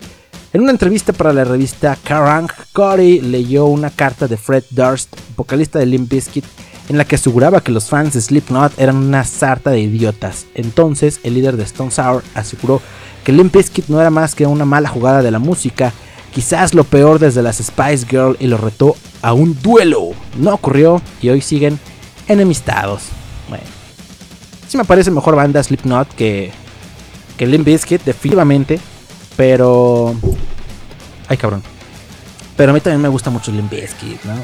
[0.53, 5.79] En una entrevista para la revista Kerrang, Corey leyó una carta de Fred Durst, vocalista
[5.79, 6.45] de Limp Bizkit,
[6.89, 10.47] en la que aseguraba que los fans de Slipknot eran una sarta de idiotas.
[10.55, 12.81] Entonces, el líder de Stone Sour aseguró
[13.25, 15.93] que Limp Bizkit no era más que una mala jugada de la música,
[16.33, 20.11] quizás lo peor desde las Spice Girl y lo retó a un duelo.
[20.39, 21.81] No ocurrió y hoy siguen
[22.29, 23.05] enemistados.
[23.49, 23.65] Bueno,
[24.69, 26.53] sí me parece mejor banda Slipknot que,
[27.37, 28.79] que Limp Bizkit, definitivamente,
[29.37, 30.15] pero...
[31.29, 31.63] Ay, cabrón.
[32.57, 34.35] Pero a mí también me gusta mucho Limp Bizkit, ¿no?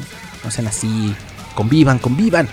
[0.43, 1.15] No sean así
[1.53, 2.47] convivan, convivan.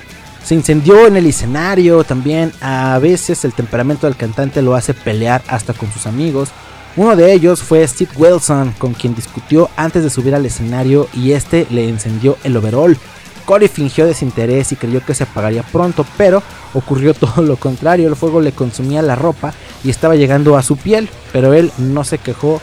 [0.45, 2.53] Se incendió en el escenario también.
[2.61, 6.51] A veces el temperamento del cantante lo hace pelear hasta con sus amigos.
[6.97, 11.33] Uno de ellos fue Steve Wilson, con quien discutió antes de subir al escenario y
[11.33, 12.99] este le encendió el overall.
[13.45, 16.43] Corey fingió desinterés y creyó que se apagaría pronto, pero
[16.75, 18.09] ocurrió todo lo contrario.
[18.09, 22.03] El fuego le consumía la ropa y estaba llegando a su piel, pero él no
[22.05, 22.61] se quejó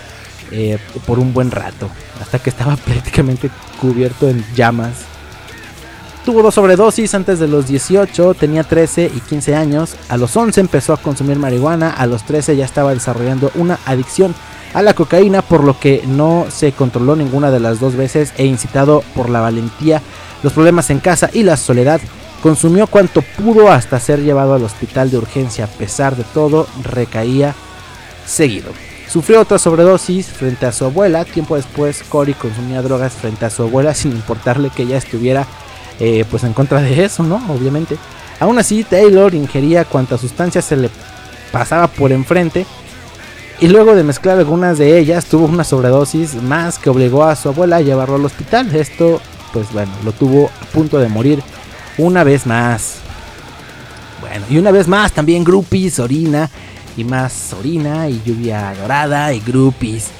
[0.52, 1.90] eh, por un buen rato,
[2.22, 5.17] hasta que estaba prácticamente cubierto en llamas
[6.28, 9.96] Tuvo dos sobredosis antes de los 18, tenía 13 y 15 años.
[10.10, 14.36] A los 11 empezó a consumir marihuana, a los 13 ya estaba desarrollando una adicción
[14.74, 18.46] a la cocaína, por lo que no se controló ninguna de las dos veces e
[18.46, 20.02] incitado por la valentía,
[20.44, 22.02] los problemas en casa y la soledad,
[22.44, 25.64] consumió cuanto pudo hasta ser llevado al hospital de urgencia.
[25.64, 27.56] A pesar de todo, recaía
[28.26, 28.74] seguido.
[29.08, 31.24] Sufrió otra sobredosis frente a su abuela.
[31.24, 35.48] Tiempo después, Cory consumía drogas frente a su abuela sin importarle que ella estuviera
[36.00, 37.42] eh, pues en contra de eso, ¿no?
[37.50, 37.98] Obviamente.
[38.40, 40.90] Aún así, Taylor ingería cuantas sustancias se le
[41.52, 42.66] pasaba por enfrente.
[43.60, 47.50] Y luego de mezclar algunas de ellas, tuvo una sobredosis más que obligó a su
[47.50, 48.74] abuela a llevarlo al hospital.
[48.76, 49.20] Esto,
[49.52, 51.42] pues bueno, lo tuvo a punto de morir
[51.98, 52.98] una vez más.
[54.22, 56.50] Bueno, y una vez más también groupies, orina
[56.96, 60.12] y más orina y lluvia dorada y groupies.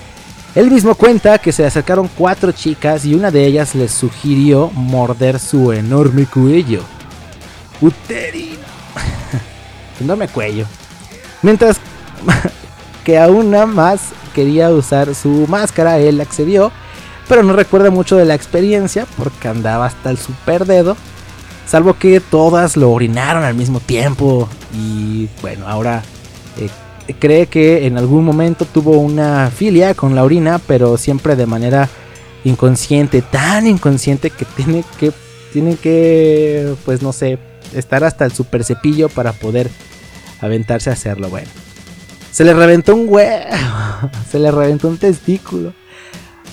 [0.56, 5.40] Él mismo cuenta que se acercaron cuatro chicas y una de ellas les sugirió morder
[5.40, 6.82] su enorme cuello.
[7.80, 8.66] Uterino.
[10.02, 10.66] enorme cuello.
[11.42, 11.78] Mientras
[13.04, 14.02] que a una más
[14.34, 16.72] quería usar su máscara, él accedió,
[17.28, 20.98] pero no recuerda mucho de la experiencia porque andaba hasta el super dedo.
[21.68, 24.48] Salvo que todas lo orinaron al mismo tiempo.
[24.74, 26.02] Y bueno, ahora
[27.14, 31.90] cree que en algún momento tuvo una filia con la orina, pero siempre de manera
[32.44, 35.12] inconsciente, tan inconsciente que tiene que,
[35.54, 37.40] tiene que, pues no sé,
[37.74, 39.70] estar hasta el super cepillo para poder
[40.42, 41.30] aventarse a hacerlo.
[41.30, 41.48] Bueno,
[42.32, 43.46] se le reventó un huevo,
[44.32, 45.74] se le reventó un testículo.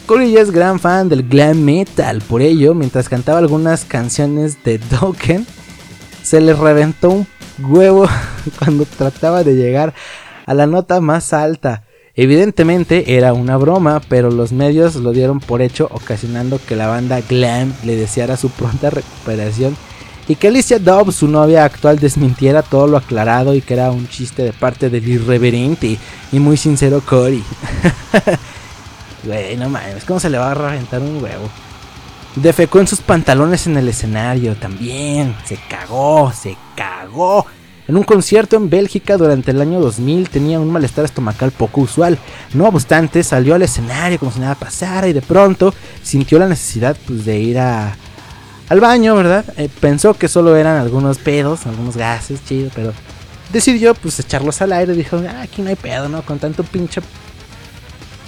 [0.06, 5.46] Corey es gran fan del glam metal, por ello, mientras cantaba algunas canciones de Dokken,
[6.22, 7.26] se le reventó un
[7.58, 8.06] huevo
[8.58, 9.94] cuando trataba de llegar
[10.46, 11.84] a la nota más alta.
[12.16, 17.20] Evidentemente era una broma, pero los medios lo dieron por hecho, ocasionando que la banda
[17.20, 19.76] Glam le deseara su pronta recuperación
[20.26, 24.08] y que Alicia Dobbs, su novia actual, desmintiera todo lo aclarado y que era un
[24.08, 25.98] chiste de parte del irreverente
[26.32, 27.42] y muy sincero Cory.
[29.24, 31.48] Güey, no mames, ¿cómo se le va a reventar un huevo?
[32.36, 35.34] Defecó en sus pantalones en el escenario también.
[35.46, 37.46] Se cagó, se cagó.
[37.86, 42.18] En un concierto en Bélgica durante el año 2000 tenía un malestar estomacal poco usual.
[42.54, 46.96] No obstante, salió al escenario como si nada pasara y de pronto sintió la necesidad
[47.06, 47.94] pues, de ir a,
[48.70, 49.44] al baño, ¿verdad?
[49.58, 52.94] Eh, pensó que solo eran algunos pedos, algunos gases, chido, pero
[53.52, 54.94] decidió pues echarlos al aire.
[54.94, 56.22] Dijo, ah, aquí no hay pedo, ¿no?
[56.22, 57.02] Con tanto pinche...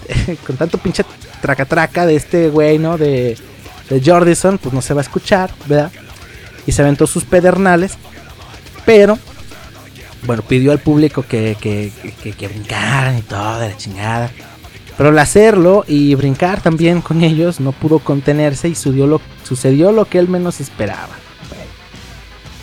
[0.47, 1.03] con tanto pinche
[1.41, 2.99] traca traca de este güey, ¿no?
[2.99, 3.39] De,
[3.89, 5.91] de Jordison, pues no se va a escuchar, ¿verdad?
[6.67, 7.93] Y se aventó sus pedernales.
[8.85, 9.19] Pero
[10.25, 11.93] bueno, pidió al público que, que,
[12.37, 14.31] que, brincaran y todo, de la chingada.
[14.97, 19.93] Pero al hacerlo y brincar también con ellos, no pudo contenerse y sucedió lo, sucedió
[19.93, 21.11] lo que él menos esperaba.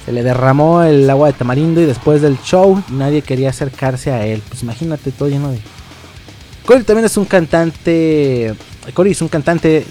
[0.05, 4.25] se le derramó el agua de tamarindo y después del show nadie quería acercarse a
[4.25, 4.41] él.
[4.47, 5.59] Pues imagínate todo lleno de...
[6.65, 8.55] Cory también es un cantante...
[8.93, 9.85] Cory es un cantante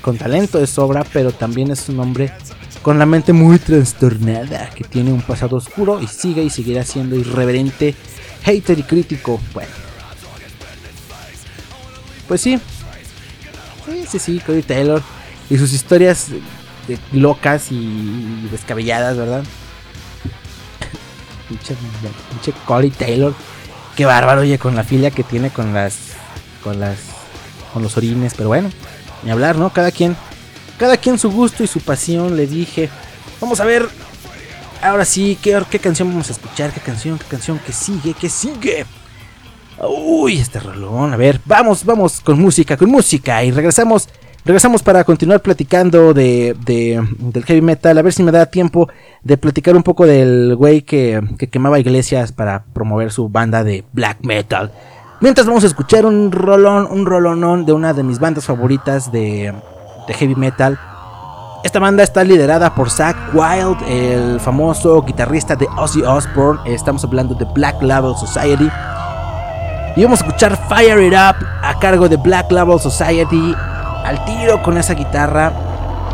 [0.00, 2.32] con talento de sobra, pero también es un hombre
[2.82, 7.16] con la mente muy trastornada, que tiene un pasado oscuro y sigue y seguirá siendo
[7.16, 7.94] irreverente,
[8.42, 9.40] hater y crítico.
[9.52, 9.70] Bueno.
[12.26, 12.58] Pues sí.
[14.08, 15.02] Sí, sí, Cody Taylor
[15.48, 16.28] y sus historias
[17.12, 19.44] locas y descabelladas, ¿verdad?
[21.48, 23.34] pinche Cody Taylor.
[23.96, 25.96] Qué bárbaro, oye, con la filia que tiene con las.
[26.62, 26.98] con las.
[27.72, 28.70] con los orines, pero bueno,
[29.22, 29.70] ni hablar, ¿no?
[29.70, 30.16] Cada quien
[30.80, 32.88] cada quien su gusto y su pasión, le dije.
[33.38, 33.86] Vamos a ver.
[34.82, 36.72] Ahora sí, ¿qué, qué canción vamos a escuchar?
[36.72, 37.18] ¿Qué canción?
[37.18, 37.60] ¿Qué canción?
[37.66, 38.14] ¿Qué sigue?
[38.18, 38.86] ¿Qué sigue?
[39.86, 41.12] Uy, este rolón.
[41.12, 43.44] A ver, vamos, vamos con música, con música.
[43.44, 44.08] Y regresamos,
[44.42, 47.98] regresamos para continuar platicando de, de del heavy metal.
[47.98, 48.88] A ver si me da tiempo
[49.22, 53.84] de platicar un poco del güey que, que quemaba iglesias para promover su banda de
[53.92, 54.72] black metal.
[55.20, 59.52] Mientras vamos a escuchar un rolón, un rolonón de una de mis bandas favoritas de,
[60.06, 60.78] de heavy metal.
[61.62, 66.60] Esta banda está liderada por Zach Wild, el famoso guitarrista de Ozzy Osbourne.
[66.64, 68.70] Estamos hablando de Black Label Society.
[69.94, 73.54] Y vamos a escuchar Fire It Up a cargo de Black Label Society.
[74.04, 75.52] Al tiro con esa guitarra.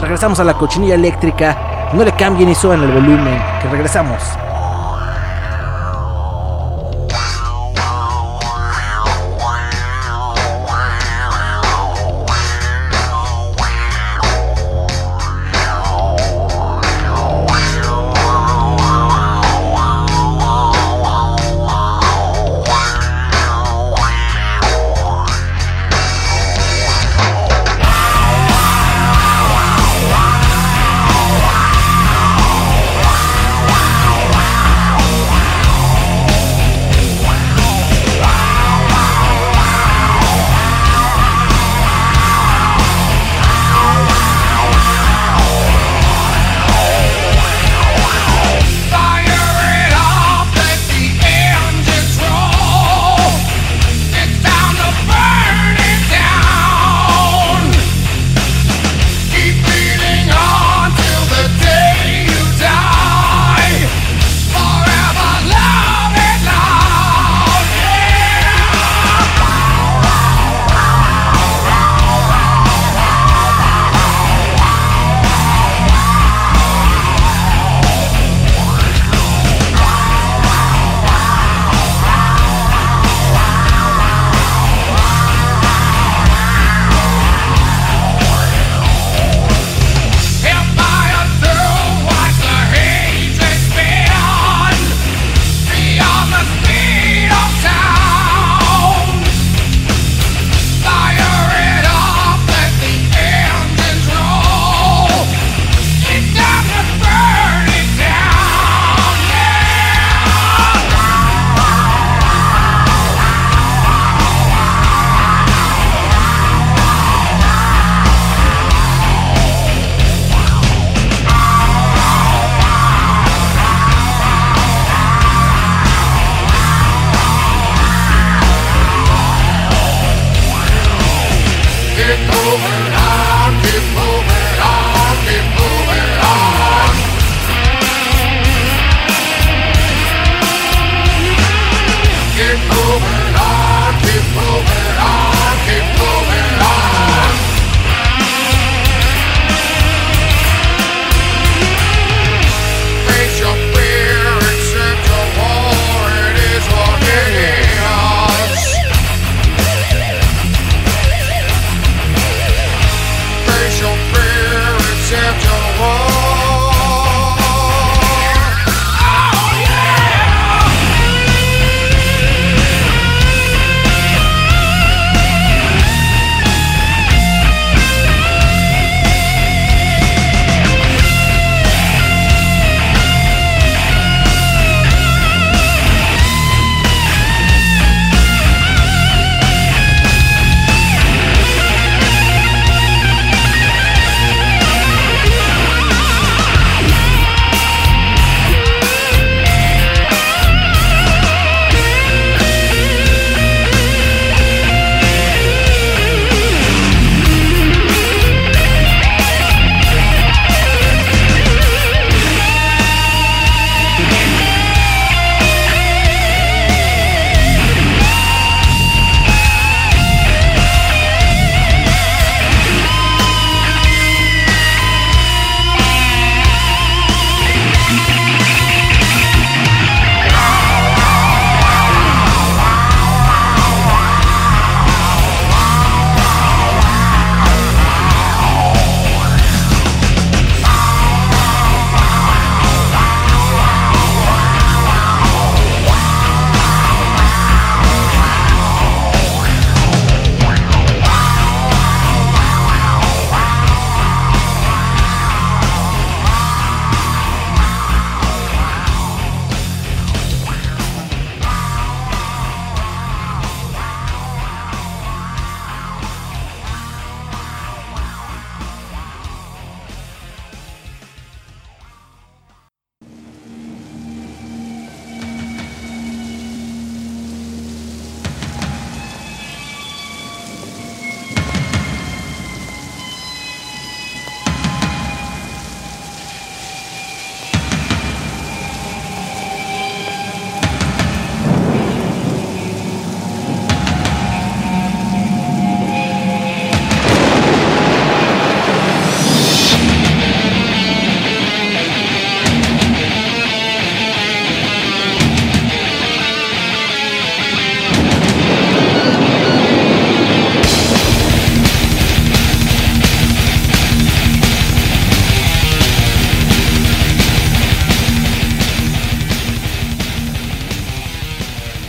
[0.01, 1.91] Regresamos a la cochinilla eléctrica.
[1.93, 3.41] No le cambien ni suban el volumen.
[3.63, 4.21] Que regresamos.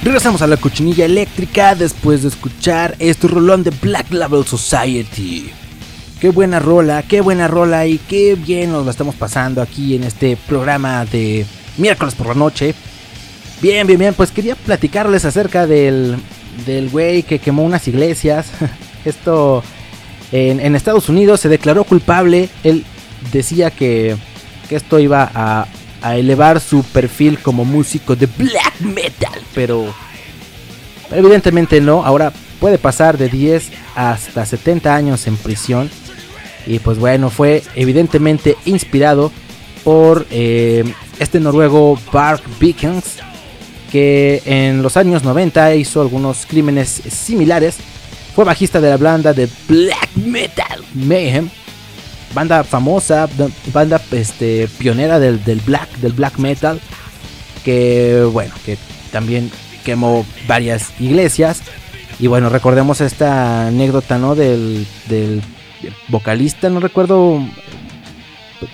[0.07, 5.51] Regresamos a la cochinilla eléctrica después de escuchar este rolón de Black Label Society.
[6.21, 10.05] Qué buena rola, qué buena rola y qué bien nos la estamos pasando aquí en
[10.05, 11.45] este programa de
[11.75, 12.73] miércoles por la noche.
[13.61, 16.15] Bien, bien, bien, pues quería platicarles acerca del,
[16.65, 18.47] del güey que quemó unas iglesias.
[19.03, 19.61] Esto
[20.31, 22.47] en, en, Estados Unidos se declaró culpable.
[22.63, 22.85] Él
[23.33, 24.15] decía que,
[24.69, 25.67] que esto iba a,
[26.01, 29.93] a elevar su perfil como músico de black metal, pero
[31.11, 32.05] evidentemente no.
[32.05, 35.89] Ahora puede pasar de 10 hasta 70 años en prisión.
[36.65, 39.31] Y pues bueno, fue evidentemente inspirado
[39.83, 40.83] por eh,
[41.19, 43.19] este noruego Bark Beacons,
[43.91, 47.77] que en los años 90 hizo algunos crímenes similares.
[48.35, 51.49] Fue bajista de la banda de black metal Mayhem,
[52.33, 53.27] banda famosa,
[53.73, 56.79] banda este, pionera del, del, black, del black metal,
[57.63, 58.77] que bueno, que
[59.11, 59.51] también
[59.83, 61.61] quemó varias iglesias.
[62.19, 64.35] Y bueno, recordemos esta anécdota, ¿no?
[64.35, 65.41] Del, del
[66.07, 67.39] vocalista, no recuerdo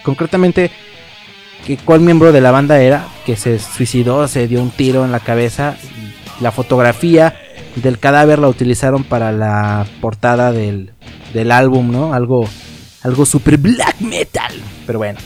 [0.03, 0.71] concretamente
[1.65, 5.11] que cuál miembro de la banda era, que se suicidó, se dio un tiro en
[5.11, 5.77] la cabeza.
[6.41, 7.35] La fotografía
[7.75, 10.91] del cadáver la utilizaron para la portada del,
[11.33, 12.13] del álbum, ¿no?
[12.13, 12.47] Algo,
[13.03, 14.53] algo super black metal.
[14.85, 15.19] Pero bueno,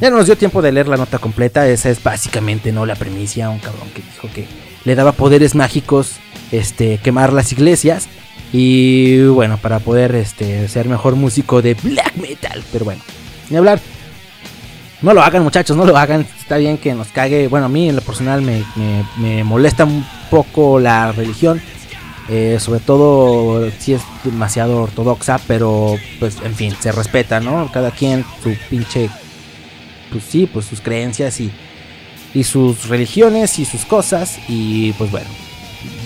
[0.00, 1.68] ya no nos dio tiempo de leer la nota completa.
[1.68, 2.86] Esa es básicamente, ¿no?
[2.86, 4.46] La premisa, un cabrón que dijo que
[4.84, 6.16] le daba poderes mágicos
[6.52, 8.08] este, quemar las iglesias.
[8.52, 12.62] Y bueno, para poder este, ser mejor músico de black metal.
[12.72, 13.02] Pero bueno,
[13.48, 13.80] ni hablar.
[15.02, 16.26] No lo hagan muchachos, no lo hagan.
[16.38, 17.48] Está bien que nos cague.
[17.48, 21.60] Bueno, a mí en lo personal me, me, me molesta un poco la religión.
[22.32, 25.40] Eh, sobre todo si es demasiado ortodoxa.
[25.46, 27.70] Pero pues en fin, se respeta, ¿no?
[27.72, 29.10] Cada quien su pinche...
[30.10, 31.52] Pues sí, pues sus creencias y,
[32.34, 34.38] y sus religiones y sus cosas.
[34.48, 35.28] Y pues bueno,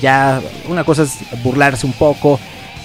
[0.00, 2.38] ya una cosa es burlarse un poco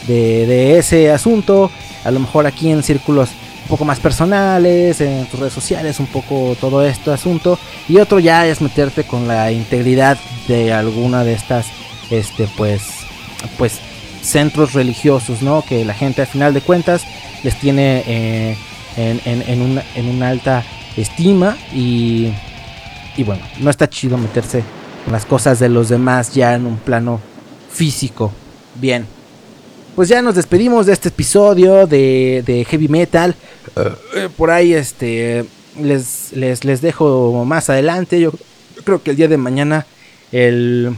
[0.07, 1.71] de, de, ese asunto.
[2.03, 3.29] A lo mejor aquí en círculos
[3.63, 7.59] un poco más personales, en tus redes sociales, un poco todo este asunto.
[7.87, 10.17] Y otro ya es meterte con la integridad
[10.47, 11.67] de alguna de estas,
[12.09, 12.81] este, pues,
[13.57, 13.79] pues,
[14.21, 15.63] centros religiosos, ¿no?
[15.67, 17.03] Que la gente al final de cuentas
[17.43, 18.57] les tiene eh,
[18.97, 20.63] en, en, en, una, en alta
[20.97, 22.33] estima y,
[23.15, 24.63] y bueno, no está chido meterse
[25.09, 27.19] las cosas de los demás ya en un plano
[27.71, 28.31] físico.
[28.75, 29.05] Bien.
[29.95, 33.35] Pues ya nos despedimos de este episodio de, de Heavy Metal.
[33.75, 35.45] Uh, por ahí este
[35.79, 38.19] les, les, les, dejo más adelante.
[38.19, 38.31] Yo
[38.83, 39.85] creo que el día de mañana
[40.31, 40.95] el,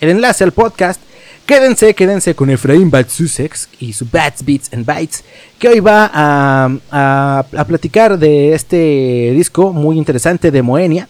[0.00, 1.00] el enlace al podcast.
[1.48, 5.24] Quédense, quédense con Efraín Batsusex y su Bats, Beats and Bytes,
[5.58, 11.08] que hoy va a, a, a platicar de este disco muy interesante de Moenia.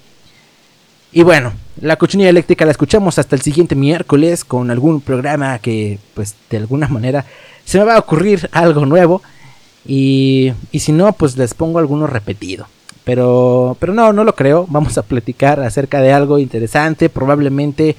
[1.10, 5.98] Y bueno, la cochinilla eléctrica la escuchamos hasta el siguiente miércoles con algún programa que,
[6.14, 7.24] pues, de alguna manera
[7.64, 9.22] se me va a ocurrir algo nuevo.
[9.84, 12.68] Y, y si no, pues les pongo alguno repetido.
[13.02, 14.66] Pero, pero no, no lo creo.
[14.68, 17.96] Vamos a platicar acerca de algo interesante, probablemente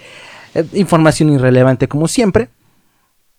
[0.53, 2.49] eh, información irrelevante como siempre.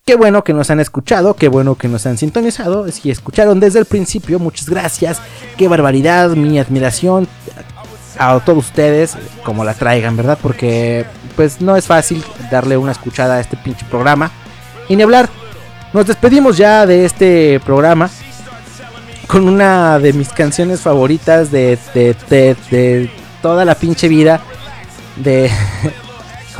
[0.05, 2.91] Qué bueno que nos han escuchado, qué bueno que nos han sintonizado.
[2.91, 5.21] Si escucharon desde el principio, muchas gracias.
[5.57, 7.29] Qué barbaridad, mi admiración
[8.19, 10.39] a todos ustedes como la traigan, ¿verdad?
[10.41, 11.07] Porque
[11.37, 14.31] pues no es fácil darle una escuchada a este pinche programa.
[14.89, 15.29] Y ni hablar,
[15.93, 18.11] nos despedimos ya de este programa
[19.27, 23.11] con una de mis canciones favoritas de, de, de, de
[23.43, 24.41] toda la pinche vida.
[25.17, 25.51] De...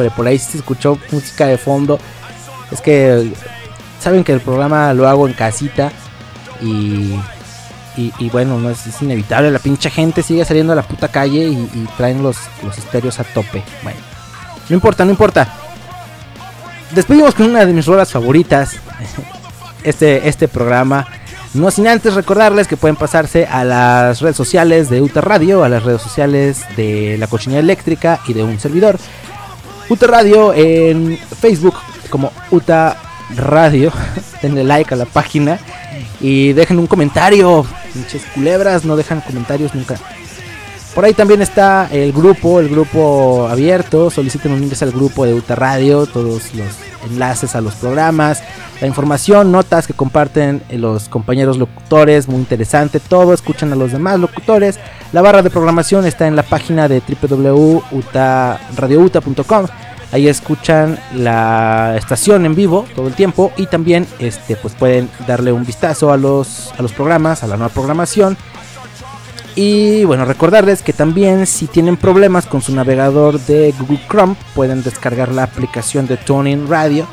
[0.01, 1.99] Joder, por ahí se escuchó música de fondo.
[2.71, 3.33] Es que
[4.01, 5.93] saben que el programa lo hago en casita
[6.63, 7.15] y
[7.97, 11.57] y, bueno, no es, inevitable, la pinche gente sigue saliendo a la puta calle y,
[11.75, 13.63] y, traen los, los estéreos a tope.
[13.83, 13.99] Bueno,
[14.71, 15.53] no importa, no importa.
[16.93, 18.77] Despedimos con una de mis rolas favoritas.
[19.83, 21.07] Este, este programa.
[21.55, 25.71] No sin antes recordarles que pueden pasarse a las redes sociales de UTA Radio, a
[25.71, 28.99] las redes sociales de la cochinilla eléctrica y de un servidor.
[29.91, 31.75] UTA Radio en Facebook
[32.11, 32.97] como UTA
[33.37, 33.93] Radio.
[34.43, 35.59] Denle like a la página
[36.21, 37.67] y dejen un comentario.
[37.93, 39.97] Pinches culebras, no dejan comentarios nunca.
[40.95, 44.11] Por ahí también está el grupo, el grupo abierto.
[44.11, 46.75] Soliciten unirse al grupo de Uta Radio, todos los
[47.09, 48.43] enlaces a los programas,
[48.81, 53.33] la información, notas que comparten los compañeros locutores, muy interesante todo.
[53.33, 54.81] Escuchan a los demás locutores.
[55.13, 59.67] La barra de programación está en la página de www.radiouta.com.
[60.13, 65.53] Ahí escuchan la estación en vivo todo el tiempo y también este pues pueden darle
[65.53, 68.37] un vistazo a los a los programas, a la nueva programación
[69.57, 74.83] Y bueno, recordarles que también si tienen problemas con su navegador de Google Chrome, pueden
[74.83, 77.07] descargar la aplicación de Tuning Radio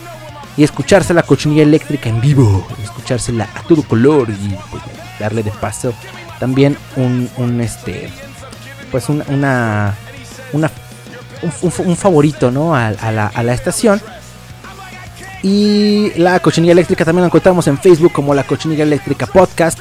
[0.56, 4.84] y escucharse la cochinilla eléctrica en vivo, escuchársela a todo color y pues,
[5.20, 5.94] darle de paso.
[6.40, 8.10] También un, un este
[8.92, 9.96] pues una,
[10.54, 10.72] una,
[11.42, 12.76] un, favorito ¿no?
[12.76, 14.02] a, a, la, a la estación.
[15.44, 19.80] Y la cochinilla eléctrica también la encontramos en Facebook como la cochinilla eléctrica podcast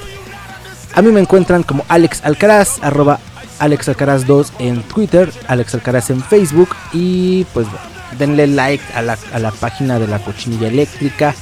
[0.96, 3.20] a mí me encuentran como Alex Alcaraz, arroba
[3.58, 7.66] Alex Alcaraz 2 en Twitter, Alex Alcaraz en Facebook y pues
[8.18, 11.34] denle like a la, a la página de la cochinilla eléctrica.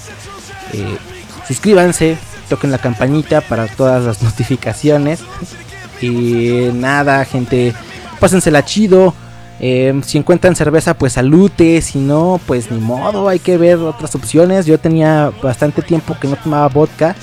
[0.72, 0.98] Eh,
[1.46, 5.20] suscríbanse, toquen la campanita para todas las notificaciones.
[6.00, 7.72] Y nada, gente,
[8.18, 9.14] pásensela chido.
[9.60, 11.80] Eh, si encuentran cerveza, pues salute.
[11.80, 14.66] Si no, pues ni modo, hay que ver otras opciones.
[14.66, 17.14] Yo tenía bastante tiempo que no tomaba vodka.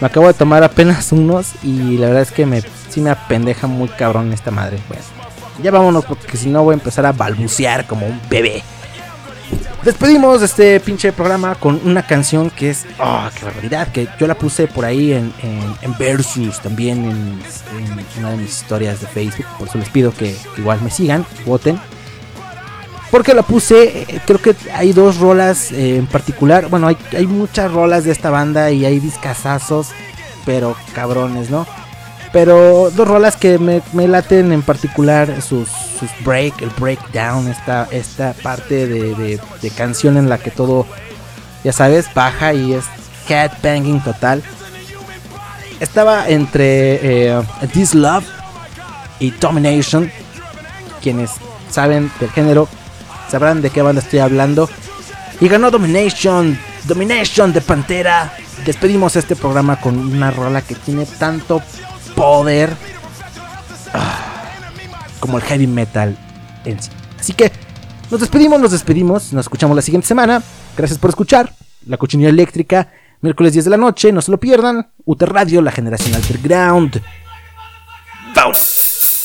[0.00, 3.66] Me acabo de tomar apenas unos y la verdad es que me, sí me apendeja
[3.66, 4.78] muy cabrón esta madre.
[4.88, 5.00] Pues
[5.62, 8.62] ya vámonos porque si no voy a empezar a balbucear como un bebé.
[9.84, 12.86] Despedimos este pinche programa con una canción que es.
[12.98, 13.88] ¡Oh, qué barbaridad!
[13.92, 17.38] Que yo la puse por ahí en, en, Versus, también en,
[18.18, 19.44] una de mis historias de Facebook.
[19.58, 21.78] Por eso les pido que, igual me sigan, voten.
[23.14, 26.66] Porque la puse, eh, creo que hay dos rolas eh, en particular.
[26.66, 29.90] Bueno, hay, muchas rolas de esta banda y hay discazazos,
[30.44, 31.64] pero cabrones, ¿no?
[32.32, 37.86] Pero dos rolas que me, me laten en particular sus, sus, break, el breakdown, esta,
[37.92, 40.84] esta parte de, de, canción en la que todo,
[41.62, 42.84] ya sabes, baja y es
[43.62, 44.42] banging total.
[45.78, 47.42] Estaba entre eh,
[47.72, 48.26] This Love
[49.20, 50.10] y Domination.
[51.00, 51.30] Quienes
[51.70, 52.68] saben del género
[53.34, 54.70] sabrán de qué banda estoy hablando.
[55.40, 58.32] Y ganó Domination, Domination de Pantera.
[58.64, 61.60] Despedimos este programa con una rola que tiene tanto
[62.14, 62.70] poder
[63.92, 64.52] ah,
[65.18, 66.16] como el heavy metal
[66.64, 66.90] en sí.
[67.18, 67.50] Así que
[68.08, 70.40] nos despedimos, nos despedimos, nos escuchamos la siguiente semana.
[70.76, 71.52] Gracias por escuchar.
[71.86, 74.90] La cochinilla eléctrica, miércoles 10 de la noche, no se lo pierdan.
[75.04, 77.02] Uter Radio, la generación underground.
[78.32, 79.24] ¡Vámonos!